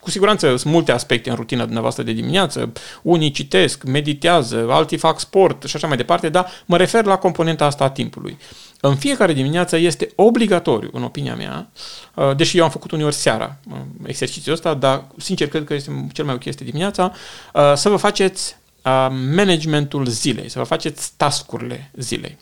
Cu 0.00 0.10
siguranță 0.10 0.56
sunt 0.56 0.72
multe 0.72 0.92
aspecte 0.92 1.30
în 1.30 1.36
rutina 1.36 1.62
dumneavoastră 1.62 2.02
de 2.02 2.12
dimineață. 2.12 2.72
Unii 3.02 3.30
citesc, 3.30 3.82
meditează, 3.82 4.66
alții 4.70 4.96
fac 4.96 5.20
sport 5.20 5.62
și 5.62 5.76
așa 5.76 5.86
mai 5.86 5.96
departe, 5.96 6.28
dar 6.28 6.50
mă 6.66 6.76
refer 6.76 7.04
la 7.04 7.16
componenta 7.16 7.64
asta 7.64 7.84
a 7.84 7.90
timpului. 7.90 8.38
În 8.80 8.96
fiecare 8.96 9.32
dimineață 9.32 9.76
este 9.76 10.12
obligatoriu, 10.14 10.90
în 10.92 11.02
opinia 11.02 11.34
mea, 11.34 11.70
uh, 12.14 12.36
deși 12.36 12.58
eu 12.58 12.64
am 12.64 12.70
făcut 12.70 12.90
uneori 12.90 13.14
seara 13.14 13.56
uh, 13.70 13.76
exercițiul 14.06 14.54
ăsta, 14.54 14.74
dar 14.74 15.04
sincer 15.16 15.48
cred 15.48 15.64
că 15.64 15.74
este 15.74 16.06
cel 16.12 16.24
mai 16.24 16.34
ok 16.34 16.44
este 16.44 16.64
dimineața, 16.64 17.12
uh, 17.54 17.72
să 17.74 17.88
vă 17.88 17.96
faceți 17.96 18.60
managementul 19.34 20.06
zilei, 20.06 20.48
să 20.48 20.58
vă 20.58 20.64
faceți 20.64 21.12
tascurile 21.16 21.90
zilei. 21.96 22.38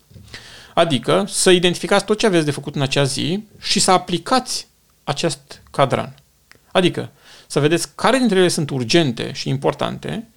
Adică 0.74 1.24
să 1.28 1.50
identificați 1.50 2.04
tot 2.04 2.18
ce 2.18 2.26
aveți 2.26 2.44
de 2.44 2.50
făcut 2.50 2.74
în 2.74 2.82
acea 2.82 3.04
zi 3.04 3.44
și 3.60 3.80
să 3.80 3.90
aplicați 3.90 4.66
acest 5.04 5.62
cadran. 5.70 6.19
Adică 6.72 7.10
să 7.46 7.60
vedeți 7.60 7.94
care 7.94 8.18
dintre 8.18 8.38
ele 8.38 8.48
sunt 8.48 8.70
urgente 8.70 9.32
și 9.32 9.48
importante, 9.48 10.28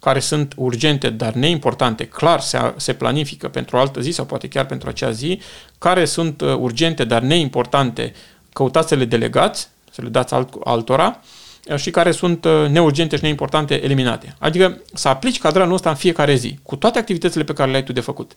care 0.00 0.20
sunt 0.20 0.52
urgente, 0.56 1.10
dar 1.10 1.32
neimportante, 1.32 2.04
clar 2.04 2.40
se, 2.40 2.74
se 2.76 2.92
planifică 2.92 3.48
pentru 3.48 3.76
o 3.76 3.80
altă 3.80 4.00
zi 4.00 4.10
sau 4.10 4.24
poate 4.24 4.48
chiar 4.48 4.66
pentru 4.66 4.88
acea 4.88 5.10
zi, 5.10 5.40
care 5.78 6.04
sunt 6.04 6.40
uh, 6.40 6.54
urgente, 6.54 7.04
dar 7.04 7.22
neimportante, 7.22 8.12
căutați 8.52 8.88
să 8.88 8.94
le 8.94 9.04
delegați, 9.04 9.68
să 9.90 10.02
le 10.02 10.08
dați 10.08 10.34
alt, 10.34 10.54
altora, 10.64 11.20
uh, 11.68 11.76
și 11.76 11.90
care 11.90 12.10
sunt 12.10 12.44
uh, 12.44 12.68
neurgente 12.68 13.16
și 13.16 13.22
neimportante 13.22 13.84
eliminate. 13.84 14.36
Adică 14.38 14.80
să 14.94 15.08
aplici 15.08 15.38
cadranul 15.38 15.74
ăsta 15.74 15.90
în 15.90 15.96
fiecare 15.96 16.34
zi, 16.34 16.58
cu 16.62 16.76
toate 16.76 16.98
activitățile 16.98 17.44
pe 17.44 17.52
care 17.52 17.70
le 17.70 17.76
ai 17.76 17.84
tu 17.84 17.92
de 17.92 18.00
făcut. 18.00 18.36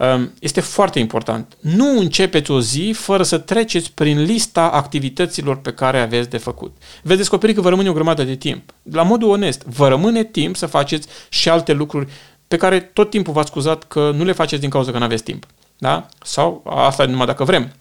Ehm, 0.00 0.32
este 0.38 0.60
foarte 0.60 0.98
important. 0.98 1.56
Nu 1.60 1.98
începeți 1.98 2.50
o 2.50 2.60
zi 2.60 2.92
fără 2.96 3.22
să 3.22 3.38
treceți 3.38 3.92
prin 3.92 4.22
lista 4.22 4.68
activităților 4.68 5.56
pe 5.56 5.72
care 5.72 6.00
aveți 6.00 6.30
de 6.30 6.36
făcut. 6.36 6.76
Veți 7.02 7.18
descoperi 7.18 7.54
că 7.54 7.60
vă 7.60 7.68
rămâne 7.68 7.88
o 7.88 7.92
grămadă 7.92 8.24
de 8.24 8.34
timp. 8.34 8.74
La 8.92 9.02
modul 9.02 9.28
onest, 9.28 9.62
vă 9.62 9.88
rămâne 9.88 10.24
timp 10.24 10.56
să 10.56 10.66
faceți 10.66 11.08
și 11.28 11.48
alte 11.48 11.72
lucruri 11.72 12.08
pe 12.48 12.56
care 12.56 12.80
tot 12.80 13.10
timpul 13.10 13.32
v-ați 13.32 13.48
scuzat 13.48 13.84
că 13.84 14.10
nu 14.14 14.24
le 14.24 14.32
faceți 14.32 14.60
din 14.60 14.70
cauza 14.70 14.90
că 14.90 14.98
nu 14.98 15.04
aveți 15.04 15.22
timp. 15.22 15.46
Da? 15.78 16.06
Sau 16.22 16.62
asta 16.64 17.04
numai 17.04 17.26
dacă 17.26 17.44
vrem. 17.44 17.72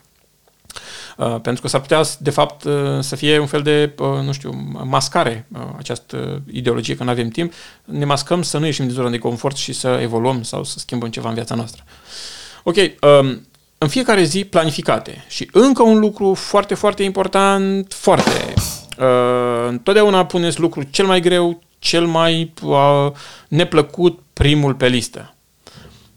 Uh, 1.19 1.35
pentru 1.41 1.61
că 1.61 1.67
s-ar 1.67 1.81
putea, 1.81 2.01
de 2.19 2.29
fapt, 2.29 2.63
uh, 2.63 2.73
să 2.99 3.15
fie 3.15 3.39
un 3.39 3.45
fel 3.45 3.61
de, 3.61 3.93
uh, 3.97 4.23
nu 4.23 4.31
știu, 4.31 4.51
mascare 4.83 5.47
această 5.77 6.41
ideologie 6.51 6.95
că 6.95 7.03
nu 7.03 7.09
avem 7.09 7.27
timp. 7.27 7.53
Ne 7.85 8.05
mascăm 8.05 8.41
să 8.41 8.57
nu 8.57 8.65
ieșim 8.65 8.85
din 8.85 8.93
zona 8.93 9.09
de 9.09 9.17
confort 9.17 9.55
și 9.55 9.73
să 9.73 9.99
evoluăm 10.01 10.43
sau 10.43 10.63
să 10.63 10.79
schimbăm 10.79 11.09
ceva 11.09 11.27
în 11.29 11.33
viața 11.35 11.55
noastră. 11.55 11.83
Ok, 12.63 12.75
um, 12.75 13.47
în 13.77 13.87
fiecare 13.87 14.23
zi 14.23 14.43
planificate. 14.43 15.25
Și 15.27 15.49
încă 15.51 15.83
un 15.83 15.99
lucru 15.99 16.33
foarte, 16.33 16.75
foarte 16.75 17.03
important, 17.03 17.93
foarte. 17.93 18.53
întotdeauna 19.67 20.25
puneți 20.25 20.59
lucrul 20.59 20.87
cel 20.89 21.05
mai 21.05 21.21
greu, 21.21 21.61
cel 21.79 22.05
mai 22.05 22.53
neplăcut 23.47 24.19
primul 24.33 24.73
pe 24.73 24.87
listă 24.87 25.33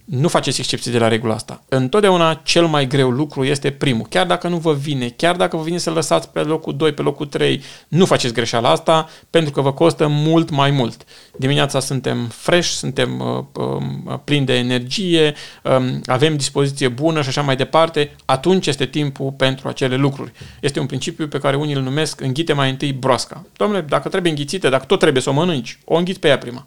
nu 0.04 0.28
faceți 0.28 0.60
excepții 0.60 0.90
de 0.90 0.98
la 0.98 1.08
regula 1.08 1.34
asta. 1.34 1.62
Întotdeauna 1.68 2.34
cel 2.34 2.66
mai 2.66 2.86
greu 2.86 3.10
lucru 3.10 3.44
este 3.44 3.70
primul. 3.70 4.06
Chiar 4.08 4.26
dacă 4.26 4.48
nu 4.48 4.56
vă 4.56 4.74
vine, 4.74 5.08
chiar 5.08 5.36
dacă 5.36 5.56
vă 5.56 5.62
vine 5.62 5.78
să 5.78 5.90
lăsați 5.90 6.28
pe 6.28 6.40
locul 6.40 6.76
2, 6.76 6.92
pe 6.92 7.02
locul 7.02 7.26
3, 7.26 7.62
nu 7.88 8.04
faceți 8.04 8.34
greșeala 8.34 8.70
asta 8.70 9.08
pentru 9.30 9.52
că 9.52 9.60
vă 9.60 9.72
costă 9.72 10.06
mult 10.06 10.50
mai 10.50 10.70
mult. 10.70 11.04
Dimineața 11.36 11.80
suntem 11.80 12.26
fresh, 12.26 12.68
suntem 12.68 13.20
uh, 13.20 13.64
uh, 14.06 14.18
plini 14.24 14.46
de 14.46 14.54
energie, 14.54 15.34
uh, 15.62 15.94
avem 16.06 16.36
dispoziție 16.36 16.88
bună 16.88 17.22
și 17.22 17.28
așa 17.28 17.42
mai 17.42 17.56
departe, 17.56 18.14
atunci 18.24 18.66
este 18.66 18.86
timpul 18.86 19.32
pentru 19.36 19.68
acele 19.68 19.96
lucruri. 19.96 20.32
Este 20.60 20.80
un 20.80 20.86
principiu 20.86 21.28
pe 21.28 21.38
care 21.38 21.56
unii 21.56 21.74
îl 21.74 21.82
numesc 21.82 22.20
înghite 22.20 22.52
mai 22.52 22.70
întâi 22.70 22.92
broasca. 22.92 23.46
Domnule, 23.56 23.80
dacă 23.80 24.08
trebuie 24.08 24.30
înghițită, 24.30 24.68
dacă 24.68 24.84
tot 24.84 24.98
trebuie 24.98 25.22
să 25.22 25.30
o 25.30 25.32
mănânci, 25.32 25.78
o 25.84 25.96
înghiți 25.96 26.20
pe 26.20 26.28
ea 26.28 26.38
prima. 26.38 26.64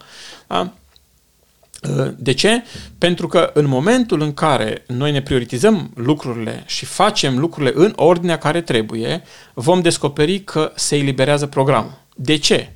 Da? 0.48 0.74
De 2.17 2.34
ce? 2.34 2.63
Pentru 2.98 3.28
că 3.28 3.52
în 3.54 3.67
momentul 3.67 4.21
în 4.21 4.34
care 4.34 4.84
noi 4.88 5.12
ne 5.12 5.21
prioritizăm 5.21 5.91
lucrurile 5.95 6.63
și 6.65 6.86
facem 6.86 7.39
lucrurile 7.39 7.71
în 7.76 7.93
ordinea 7.95 8.38
care 8.38 8.62
trebuie, 8.62 9.24
vom 9.54 9.82
descoperi 9.82 10.39
că 10.39 10.71
se 10.76 10.95
eliberează 10.95 11.45
programul. 11.48 12.04
De 12.15 12.38
ce? 12.38 12.75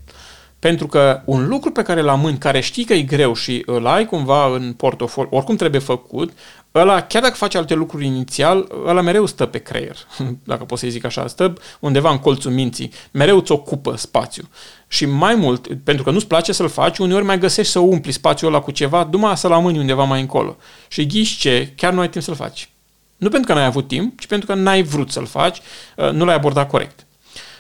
Pentru 0.60 0.88
că 0.88 1.22
un 1.26 1.48
lucru 1.48 1.72
pe 1.72 1.82
care 1.82 2.02
l 2.02 2.08
am 2.08 2.26
în 2.26 2.38
care 2.38 2.60
știi 2.60 2.84
că 2.84 2.94
e 2.94 3.02
greu 3.02 3.34
și 3.34 3.64
îl 3.66 3.88
ai 3.88 4.06
cumva 4.06 4.54
în 4.54 4.74
portofoliu, 4.74 5.30
oricum 5.34 5.56
trebuie 5.56 5.82
făcut, 5.82 6.32
ăla, 6.76 7.02
chiar 7.02 7.22
dacă 7.22 7.36
face 7.36 7.58
alte 7.58 7.74
lucruri 7.74 8.06
inițial, 8.06 8.72
ăla 8.86 9.02
mereu 9.02 9.26
stă 9.26 9.46
pe 9.46 9.58
creier, 9.58 9.98
dacă 10.44 10.64
pot 10.64 10.78
să 10.78 10.88
zic 10.88 11.06
așa, 11.06 11.28
stă 11.28 11.54
undeva 11.80 12.12
în 12.12 12.18
colțul 12.18 12.52
minții, 12.52 12.92
mereu 13.12 13.38
îți 13.38 13.52
ocupă 13.52 13.96
spațiu. 13.96 14.50
Și 14.88 15.06
mai 15.06 15.36
mult, 15.36 15.68
pentru 15.84 16.04
că 16.04 16.12
nu-ți 16.12 16.28
place 16.28 16.52
să-l 16.52 16.70
faci, 16.70 16.98
uneori 16.98 17.26
mai 17.26 17.40
găsești 17.40 17.72
să 17.72 17.80
umpli 17.80 18.12
spațiul 18.12 18.54
ăla 18.54 18.62
cu 18.62 18.72
ceva, 18.72 19.08
numai 19.12 19.38
să-l 19.38 19.52
amâni 19.52 19.80
undeva 19.80 20.04
mai 20.04 20.22
încolo. 20.22 20.58
Și 20.88 21.06
ghiși 21.06 21.38
ce, 21.38 21.74
chiar 21.76 21.94
nu 21.94 22.00
ai 22.00 22.10
timp 22.10 22.24
să-l 22.24 22.36
faci. 22.36 22.70
Nu 23.18 23.30
pentru 23.30 23.54
că 23.54 23.60
n-ai 23.60 23.68
avut 23.68 23.88
timp, 23.88 24.20
ci 24.20 24.26
pentru 24.26 24.48
că 24.48 24.54
n-ai 24.54 24.84
vrut 24.84 25.12
să-l 25.12 25.26
faci, 25.26 25.62
uh, 25.96 26.12
nu 26.12 26.26
l-ai 26.26 26.36
abordat 26.36 26.70
corect. 26.70 27.06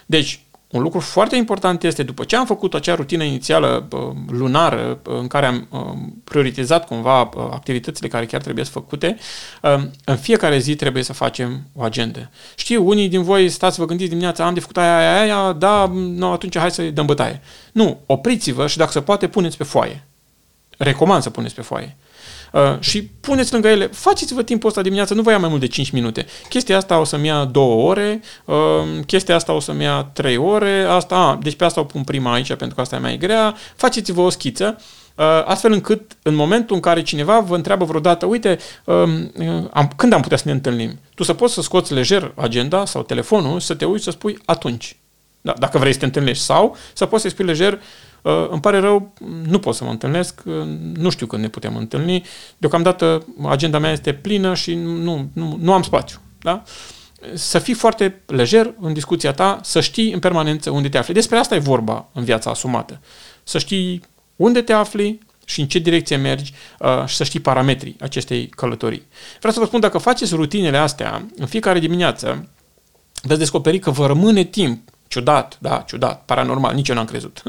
Deci, 0.05 0.43
un 0.69 0.81
lucru 0.81 0.99
foarte 0.99 1.35
important 1.35 1.83
este, 1.83 2.03
după 2.03 2.23
ce 2.23 2.35
am 2.35 2.45
făcut 2.45 2.73
acea 2.73 2.95
rutină 2.95 3.23
inițială 3.23 3.87
lunară 4.29 4.99
în 5.03 5.27
care 5.27 5.45
am 5.45 5.67
prioritizat 6.23 6.87
cumva 6.87 7.29
activitățile 7.51 8.07
care 8.07 8.25
chiar 8.25 8.41
trebuie 8.41 8.65
să 8.65 8.71
făcute, 8.71 9.17
în 10.03 10.17
fiecare 10.17 10.57
zi 10.57 10.75
trebuie 10.75 11.03
să 11.03 11.13
facem 11.13 11.67
o 11.75 11.83
agendă. 11.83 12.29
Știu, 12.55 12.87
unii 12.87 13.09
din 13.09 13.23
voi 13.23 13.49
stați 13.49 13.79
vă 13.79 13.85
gândiți 13.85 14.09
dimineața, 14.09 14.45
am 14.45 14.53
de 14.53 14.59
făcut 14.59 14.77
aia, 14.77 14.97
aia, 14.97 15.21
aia, 15.21 15.51
da, 15.51 15.85
nu, 15.93 16.31
atunci 16.31 16.57
hai 16.57 16.71
să 16.71 16.83
dăm 16.83 17.05
bătaie. 17.05 17.41
Nu, 17.71 17.99
opriți-vă 18.05 18.67
și 18.67 18.77
dacă 18.77 18.91
se 18.91 19.01
poate, 19.01 19.27
puneți 19.27 19.57
pe 19.57 19.63
foaie. 19.63 20.03
Recomand 20.77 21.21
să 21.23 21.29
puneți 21.29 21.55
pe 21.55 21.61
foaie. 21.61 21.97
Uh, 22.53 22.79
și 22.79 23.03
puneți 23.03 23.51
lângă 23.51 23.67
ele, 23.67 23.87
faceți-vă 23.87 24.43
timpul 24.43 24.69
ăsta 24.69 24.81
dimineața, 24.81 25.15
nu 25.15 25.21
vă 25.21 25.31
ia 25.31 25.37
mai 25.37 25.49
mult 25.49 25.59
de 25.59 25.67
5 25.67 25.89
minute. 25.89 26.25
Chestia 26.49 26.77
asta 26.77 26.99
o 26.99 27.03
să-mi 27.03 27.25
ia 27.25 27.45
2 27.45 27.63
ore, 27.63 28.21
uh, 28.45 28.55
chestia 29.05 29.35
asta 29.35 29.53
o 29.53 29.59
să-mi 29.59 29.83
ia 29.83 30.03
3 30.13 30.37
ore, 30.37 30.85
asta, 30.89 31.15
a, 31.15 31.39
deci 31.41 31.55
pe 31.55 31.63
asta 31.63 31.79
o 31.79 31.83
pun 31.83 32.03
prima 32.03 32.33
aici 32.33 32.47
pentru 32.47 32.75
că 32.75 32.81
asta 32.81 32.95
e 32.95 32.99
mai 32.99 33.17
grea, 33.17 33.55
faceți-vă 33.75 34.21
o 34.21 34.29
schiță, 34.29 34.81
uh, 35.15 35.25
astfel 35.45 35.71
încât 35.71 36.17
în 36.21 36.35
momentul 36.35 36.75
în 36.75 36.81
care 36.81 37.01
cineva 37.01 37.39
vă 37.39 37.55
întreabă 37.55 37.85
vreodată, 37.85 38.25
uite, 38.25 38.57
um, 38.83 39.31
am, 39.71 39.91
când 39.95 40.13
am 40.13 40.21
putea 40.21 40.37
să 40.37 40.43
ne 40.45 40.51
întâlnim? 40.51 40.99
Tu 41.15 41.23
să 41.23 41.33
poți 41.33 41.53
să 41.53 41.61
scoți 41.61 41.93
lejer 41.93 42.31
agenda 42.35 42.85
sau 42.85 43.03
telefonul, 43.03 43.59
să 43.59 43.73
te 43.73 43.85
uiți 43.85 44.03
să 44.03 44.11
spui 44.11 44.39
atunci. 44.45 44.97
Da, 45.41 45.53
dacă 45.59 45.77
vrei 45.77 45.93
să 45.93 45.99
te 45.99 46.05
întâlnești 46.05 46.43
sau 46.43 46.77
să 46.93 47.05
poți 47.05 47.21
să 47.21 47.29
spui 47.29 47.45
lejer 47.45 47.73
Uh, 47.73 48.08
îmi 48.21 48.61
pare 48.61 48.79
rău, 48.79 49.13
nu 49.47 49.59
pot 49.59 49.75
să 49.75 49.83
mă 49.83 49.89
întâlnesc, 49.89 50.41
uh, 50.45 50.53
nu 50.93 51.09
știu 51.09 51.25
când 51.25 51.41
ne 51.41 51.47
putem 51.47 51.75
întâlni. 51.75 52.25
Deocamdată 52.57 53.25
agenda 53.47 53.79
mea 53.79 53.91
este 53.91 54.13
plină 54.13 54.53
și 54.53 54.73
nu, 54.73 55.29
nu, 55.33 55.57
nu 55.61 55.73
am 55.73 55.81
spațiu. 55.81 56.17
Da? 56.41 56.63
Să 57.33 57.59
fii 57.59 57.73
foarte 57.73 58.21
lejer 58.25 58.73
în 58.79 58.93
discuția 58.93 59.31
ta, 59.31 59.59
să 59.63 59.81
știi 59.81 60.11
în 60.11 60.19
permanență 60.19 60.69
unde 60.69 60.89
te 60.89 60.97
afli. 60.97 61.13
Despre 61.13 61.37
asta 61.37 61.55
e 61.55 61.59
vorba 61.59 62.07
în 62.13 62.23
viața 62.23 62.49
asumată. 62.49 62.99
Să 63.43 63.57
știi 63.57 64.01
unde 64.35 64.61
te 64.61 64.73
afli 64.73 65.19
și 65.45 65.61
în 65.61 65.67
ce 65.67 65.79
direcție 65.79 66.15
mergi 66.15 66.53
uh, 66.79 67.05
și 67.05 67.15
să 67.15 67.23
știi 67.23 67.39
parametrii 67.39 67.95
acestei 67.99 68.47
călătorii. 68.47 69.05
Vreau 69.37 69.53
să 69.53 69.59
vă 69.59 69.65
spun, 69.65 69.79
dacă 69.79 69.97
faceți 69.97 70.35
rutinele 70.35 70.77
astea 70.77 71.25
în 71.35 71.45
fiecare 71.45 71.79
dimineață, 71.79 72.49
veți 73.21 73.39
descoperi 73.39 73.79
că 73.79 73.91
vă 73.91 74.05
rămâne 74.05 74.43
timp 74.43 74.89
Ciudat, 75.09 75.57
da, 75.59 75.83
ciudat, 75.87 76.25
paranormal, 76.25 76.75
nici 76.75 76.89
eu 76.89 76.95
n-am 76.95 77.05
crezut. 77.05 77.43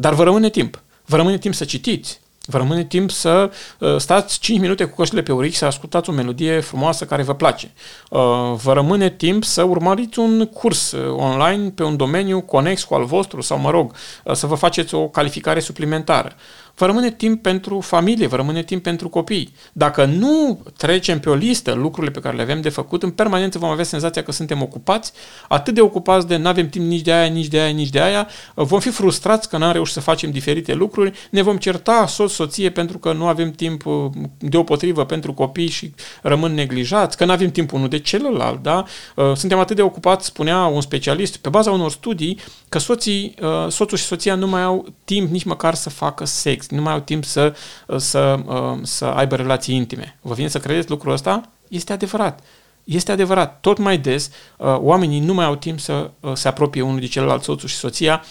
Dar 0.00 0.14
vă 0.14 0.24
rămâne 0.24 0.50
timp. 0.50 0.82
Vă 1.04 1.16
rămâne 1.16 1.38
timp 1.38 1.54
să 1.54 1.64
citiți, 1.64 2.20
Vă 2.50 2.58
rămâne 2.58 2.84
timp 2.84 3.10
să 3.10 3.50
uh, 3.78 3.96
stați 3.96 4.38
5 4.38 4.60
minute 4.60 4.84
cu 4.84 4.96
căștile 4.96 5.22
pe 5.22 5.32
urechi 5.32 5.56
să 5.56 5.64
ascultați 5.64 6.10
o 6.10 6.12
melodie 6.12 6.60
frumoasă 6.60 7.04
care 7.04 7.22
vă 7.22 7.34
place. 7.34 7.72
Uh, 8.10 8.20
vă 8.62 8.72
rămâne 8.72 9.10
timp 9.10 9.44
să 9.44 9.62
urmăriți 9.62 10.18
un 10.18 10.46
curs 10.46 10.92
uh, 10.92 11.14
online 11.16 11.70
pe 11.70 11.82
un 11.82 11.96
domeniu 11.96 12.40
conex 12.40 12.84
cu 12.84 12.94
al 12.94 13.04
vostru 13.04 13.40
sau, 13.40 13.58
mă 13.58 13.70
rog, 13.70 13.92
să 14.32 14.46
vă 14.46 14.54
faceți 14.54 14.94
o 14.94 15.08
calificare 15.08 15.60
suplimentară 15.60 16.32
vă 16.78 16.86
rămâne 16.86 17.10
timp 17.10 17.42
pentru 17.42 17.80
familie, 17.80 18.26
vă 18.26 18.36
rămâne 18.36 18.62
timp 18.62 18.82
pentru 18.82 19.08
copii. 19.08 19.52
Dacă 19.72 20.04
nu 20.04 20.62
trecem 20.76 21.20
pe 21.20 21.30
o 21.30 21.34
listă 21.34 21.72
lucrurile 21.72 22.12
pe 22.12 22.20
care 22.20 22.36
le 22.36 22.42
avem 22.42 22.60
de 22.60 22.68
făcut, 22.68 23.02
în 23.02 23.10
permanență 23.10 23.58
vom 23.58 23.70
avea 23.70 23.84
senzația 23.84 24.22
că 24.22 24.32
suntem 24.32 24.62
ocupați, 24.62 25.12
atât 25.48 25.74
de 25.74 25.80
ocupați 25.80 26.26
de 26.26 26.36
nu 26.36 26.48
avem 26.48 26.68
timp 26.68 26.84
nici 26.84 27.00
de 27.00 27.12
aia, 27.12 27.28
nici 27.28 27.46
de 27.46 27.60
aia, 27.60 27.72
nici 27.72 27.90
de 27.90 28.00
aia, 28.00 28.28
vom 28.54 28.80
fi 28.80 28.90
frustrați 28.90 29.48
că 29.48 29.56
n-am 29.56 29.72
reușit 29.72 29.94
să 29.94 30.00
facem 30.00 30.30
diferite 30.30 30.74
lucruri, 30.74 31.12
ne 31.30 31.42
vom 31.42 31.56
certa 31.56 32.06
soț, 32.06 32.32
soție 32.32 32.70
pentru 32.70 32.98
că 32.98 33.12
nu 33.12 33.26
avem 33.26 33.50
timp 33.50 33.86
uh, 33.86 34.10
deopotrivă 34.38 35.04
pentru 35.04 35.32
copii 35.32 35.68
și 35.68 35.92
rămân 36.22 36.54
neglijați, 36.54 37.16
că 37.16 37.24
nu 37.24 37.32
avem 37.32 37.50
timp 37.50 37.72
unul 37.72 37.88
de 37.88 37.98
celălalt, 37.98 38.62
da? 38.62 38.84
Uh, 39.14 39.32
suntem 39.34 39.58
atât 39.58 39.76
de 39.76 39.82
ocupați, 39.82 40.26
spunea 40.26 40.64
un 40.64 40.80
specialist, 40.80 41.36
pe 41.36 41.48
baza 41.48 41.70
unor 41.70 41.90
studii, 41.90 42.38
că 42.68 42.78
soții, 42.78 43.34
uh, 43.42 43.70
soțul 43.70 43.98
și 43.98 44.04
soția 44.04 44.34
nu 44.34 44.46
mai 44.46 44.62
au 44.62 44.86
timp 45.04 45.30
nici 45.30 45.44
măcar 45.44 45.74
să 45.74 45.90
facă 45.90 46.24
sex 46.24 46.67
nu 46.68 46.82
mai 46.82 46.92
au 46.92 47.00
timp 47.00 47.24
să, 47.24 47.54
să, 47.96 48.38
uh, 48.46 48.78
să 48.82 49.04
aibă 49.04 49.36
relații 49.36 49.74
intime. 49.74 50.18
Vă 50.20 50.34
vine 50.34 50.48
să 50.48 50.58
credeți 50.58 50.90
lucrul 50.90 51.12
ăsta? 51.12 51.50
Este 51.68 51.92
adevărat. 51.92 52.40
Este 52.84 53.12
adevărat, 53.12 53.60
tot 53.60 53.78
mai 53.78 53.98
des 53.98 54.30
uh, 54.56 54.76
oamenii 54.78 55.20
nu 55.20 55.34
mai 55.34 55.44
au 55.44 55.56
timp 55.56 55.80
să 55.80 56.10
uh, 56.20 56.32
se 56.34 56.48
apropie 56.48 56.82
unul 56.82 57.00
de 57.00 57.06
celălalt, 57.06 57.42
soțul 57.42 57.68
și 57.68 57.76
soția, 57.76 58.24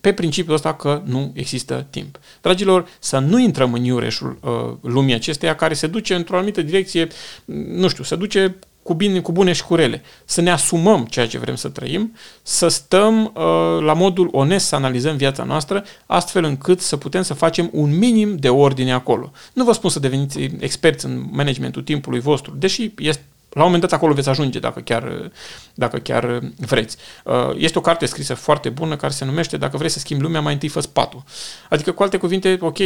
pe 0.00 0.12
principiul 0.12 0.54
ăsta 0.54 0.74
că 0.74 1.02
nu 1.04 1.32
există 1.34 1.86
timp. 1.90 2.18
Dragilor, 2.40 2.88
să 2.98 3.18
nu 3.18 3.38
intrăm 3.38 3.72
în 3.72 3.84
iureșul 3.84 4.38
uh, 4.40 4.90
lumii 4.90 5.14
acesteia 5.14 5.54
care 5.54 5.74
se 5.74 5.86
duce 5.86 6.14
într-o 6.14 6.36
anumită 6.36 6.62
direcție, 6.62 7.08
nu 7.66 7.88
știu, 7.88 8.04
se 8.04 8.16
duce 8.16 8.56
cu, 8.90 8.96
bine, 8.96 9.20
cu 9.20 9.32
bune 9.32 9.52
și 9.52 9.64
cu 9.64 9.74
rele. 9.74 10.02
Să 10.24 10.40
ne 10.40 10.50
asumăm 10.50 11.04
ceea 11.04 11.26
ce 11.26 11.38
vrem 11.38 11.54
să 11.54 11.68
trăim, 11.68 12.16
să 12.42 12.68
stăm 12.68 13.24
uh, 13.24 13.32
la 13.80 13.92
modul 13.92 14.28
onest 14.32 14.66
să 14.66 14.74
analizăm 14.74 15.16
viața 15.16 15.44
noastră, 15.44 15.84
astfel 16.06 16.44
încât 16.44 16.80
să 16.80 16.96
putem 16.96 17.22
să 17.22 17.34
facem 17.34 17.68
un 17.72 17.98
minim 17.98 18.36
de 18.36 18.48
ordine 18.48 18.92
acolo. 18.92 19.32
Nu 19.52 19.64
vă 19.64 19.72
spun 19.72 19.90
să 19.90 19.98
deveniți 19.98 20.40
experți 20.58 21.04
în 21.04 21.24
managementul 21.30 21.82
timpului 21.82 22.20
vostru, 22.20 22.54
deși 22.58 22.92
este 22.98 23.24
la 23.48 23.60
un 23.60 23.64
moment 23.64 23.82
dat 23.82 23.92
acolo 23.92 24.12
veți 24.12 24.28
ajunge 24.28 24.58
dacă 24.58 24.80
chiar, 24.80 25.30
dacă 25.74 25.98
chiar 25.98 26.40
vreți. 26.56 26.96
Uh, 27.24 27.34
este 27.56 27.78
o 27.78 27.80
carte 27.80 28.06
scrisă 28.06 28.34
foarte 28.34 28.68
bună 28.68 28.96
care 28.96 29.12
se 29.12 29.24
numește 29.24 29.56
Dacă 29.56 29.76
vrei 29.76 29.90
să 29.90 29.98
schimbi 29.98 30.22
lumea, 30.22 30.40
mai 30.40 30.52
întâi 30.52 30.68
fă 30.68 30.80
patul. 30.92 31.22
Adică, 31.68 31.92
cu 31.92 32.02
alte 32.02 32.16
cuvinte, 32.16 32.58
ok, 32.60 32.76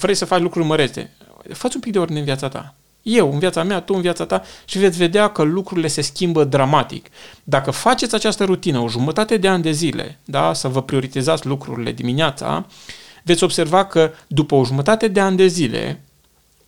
vrei 0.00 0.14
să 0.14 0.24
faci 0.24 0.40
lucruri 0.40 0.66
mărețe. 0.66 1.10
Faci 1.52 1.74
un 1.74 1.80
pic 1.80 1.92
de 1.92 1.98
ordine 1.98 2.18
în 2.18 2.24
viața 2.24 2.48
ta. 2.48 2.74
Eu 3.02 3.32
în 3.32 3.38
viața 3.38 3.62
mea, 3.62 3.80
tu 3.80 3.94
în 3.94 4.00
viața 4.00 4.26
ta 4.26 4.42
și 4.64 4.78
veți 4.78 4.98
vedea 4.98 5.28
că 5.28 5.42
lucrurile 5.42 5.88
se 5.88 6.00
schimbă 6.00 6.44
dramatic. 6.44 7.06
Dacă 7.44 7.70
faceți 7.70 8.14
această 8.14 8.44
rutină 8.44 8.78
o 8.78 8.88
jumătate 8.88 9.36
de 9.36 9.48
ani 9.48 9.62
de 9.62 9.70
zile, 9.70 10.18
da, 10.24 10.52
să 10.52 10.68
vă 10.68 10.82
prioritizați 10.82 11.46
lucrurile 11.46 11.92
dimineața, 11.92 12.66
veți 13.24 13.44
observa 13.44 13.84
că 13.84 14.12
după 14.26 14.54
o 14.54 14.64
jumătate 14.64 15.08
de 15.08 15.20
ani 15.20 15.36
de 15.36 15.46
zile, 15.46 16.00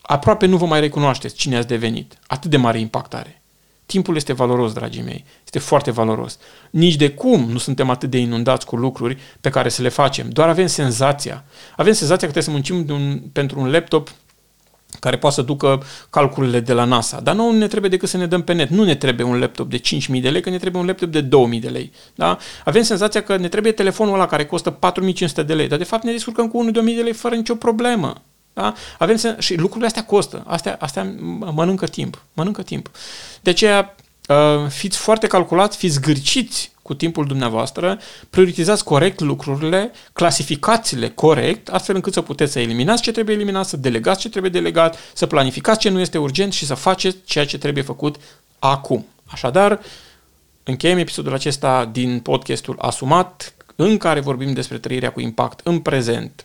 aproape 0.02 0.46
nu 0.46 0.56
vă 0.56 0.66
mai 0.66 0.80
recunoașteți 0.80 1.34
cine 1.34 1.56
ați 1.56 1.66
devenit. 1.66 2.18
Atât 2.26 2.50
de 2.50 2.56
mare 2.56 2.78
impact 2.78 3.14
are. 3.14 3.42
Timpul 3.86 4.16
este 4.16 4.32
valoros, 4.32 4.72
dragii 4.72 5.02
mei. 5.02 5.24
Este 5.44 5.58
foarte 5.58 5.90
valoros. 5.90 6.38
Nici 6.70 6.94
de 6.94 7.10
cum 7.10 7.50
nu 7.50 7.58
suntem 7.58 7.90
atât 7.90 8.10
de 8.10 8.18
inundați 8.18 8.66
cu 8.66 8.76
lucruri 8.76 9.18
pe 9.40 9.50
care 9.50 9.68
să 9.68 9.82
le 9.82 9.88
facem. 9.88 10.30
Doar 10.30 10.48
avem 10.48 10.66
senzația. 10.66 11.44
Avem 11.76 11.92
senzația 11.92 12.26
că 12.28 12.32
trebuie 12.32 12.42
să 12.42 12.50
muncim 12.50 12.84
de 12.84 12.92
un, 12.92 13.20
pentru 13.32 13.60
un 13.60 13.70
laptop 13.70 14.10
care 15.00 15.16
poate 15.18 15.34
să 15.34 15.42
ducă 15.42 15.82
calculele 16.10 16.60
de 16.60 16.72
la 16.72 16.84
NASA. 16.84 17.20
Dar 17.20 17.34
nu 17.34 17.50
ne 17.52 17.66
trebuie 17.66 17.90
decât 17.90 18.08
să 18.08 18.16
ne 18.16 18.26
dăm 18.26 18.42
pe 18.42 18.52
net. 18.52 18.68
Nu 18.68 18.84
ne 18.84 18.94
trebuie 18.94 19.26
un 19.26 19.38
laptop 19.38 19.70
de 19.70 19.80
5.000 19.80 20.20
de 20.20 20.30
lei, 20.30 20.40
că 20.40 20.50
ne 20.50 20.58
trebuie 20.58 20.80
un 20.82 20.88
laptop 20.88 21.08
de 21.08 21.22
2.000 21.54 21.60
de 21.60 21.68
lei. 21.68 21.92
Da? 22.14 22.38
Avem 22.64 22.82
senzația 22.82 23.22
că 23.22 23.36
ne 23.36 23.48
trebuie 23.48 23.72
telefonul 23.72 24.14
ăla 24.14 24.26
care 24.26 24.44
costă 24.44 24.70
4.500 24.70 25.44
de 25.46 25.54
lei, 25.54 25.68
dar 25.68 25.78
de 25.78 25.84
fapt 25.84 26.04
ne 26.04 26.12
descurcăm 26.12 26.48
cu 26.48 26.66
1.000 26.68 26.72
de 26.72 27.02
lei 27.02 27.12
fără 27.12 27.34
nicio 27.34 27.54
problemă. 27.54 28.22
Da? 28.52 28.74
Avem 28.98 29.16
sen- 29.16 29.38
și 29.38 29.54
lucrurile 29.54 29.86
astea 29.86 30.04
costă. 30.04 30.42
Astea, 30.46 30.76
astea 30.80 31.14
mănâncă 31.38 31.86
timp. 31.86 32.22
Mănâncă 32.32 32.62
timp. 32.62 32.90
De 33.40 33.50
aceea, 33.50 33.96
uh, 34.28 34.68
fiți 34.68 34.98
foarte 34.98 35.26
calculați, 35.26 35.76
fiți 35.76 36.00
gârciți 36.00 36.71
cu 36.82 36.94
timpul 36.94 37.26
dumneavoastră, 37.26 37.98
prioritizați 38.30 38.84
corect 38.84 39.20
lucrurile, 39.20 39.90
clasificați-le 40.12 41.08
corect, 41.08 41.68
astfel 41.68 41.94
încât 41.94 42.12
să 42.12 42.20
puteți 42.20 42.52
să 42.52 42.60
eliminați 42.60 43.02
ce 43.02 43.12
trebuie 43.12 43.34
eliminat, 43.34 43.66
să 43.66 43.76
delegați 43.76 44.20
ce 44.20 44.28
trebuie 44.28 44.50
delegat, 44.50 44.98
să 45.14 45.26
planificați 45.26 45.78
ce 45.78 45.88
nu 45.88 46.00
este 46.00 46.18
urgent 46.18 46.52
și 46.52 46.66
să 46.66 46.74
faceți 46.74 47.16
ceea 47.24 47.46
ce 47.46 47.58
trebuie 47.58 47.82
făcut 47.82 48.16
acum. 48.58 49.06
Așadar, 49.26 49.80
încheiem 50.62 50.98
episodul 50.98 51.32
acesta 51.32 51.88
din 51.92 52.20
podcastul 52.20 52.76
Asumat, 52.78 53.54
în 53.76 53.96
care 53.96 54.20
vorbim 54.20 54.52
despre 54.52 54.78
trăirea 54.78 55.12
cu 55.12 55.20
impact 55.20 55.60
în 55.64 55.78
prezent. 55.78 56.44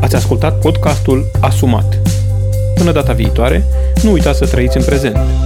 Ați 0.00 0.14
ascultat 0.14 0.60
podcastul 0.60 1.30
Asumat. 1.40 1.98
Până 2.74 2.92
data 2.92 3.12
viitoare, 3.12 3.64
nu 4.02 4.12
uitați 4.12 4.38
să 4.38 4.46
trăiți 4.46 4.76
în 4.76 4.84
prezent. 4.84 5.45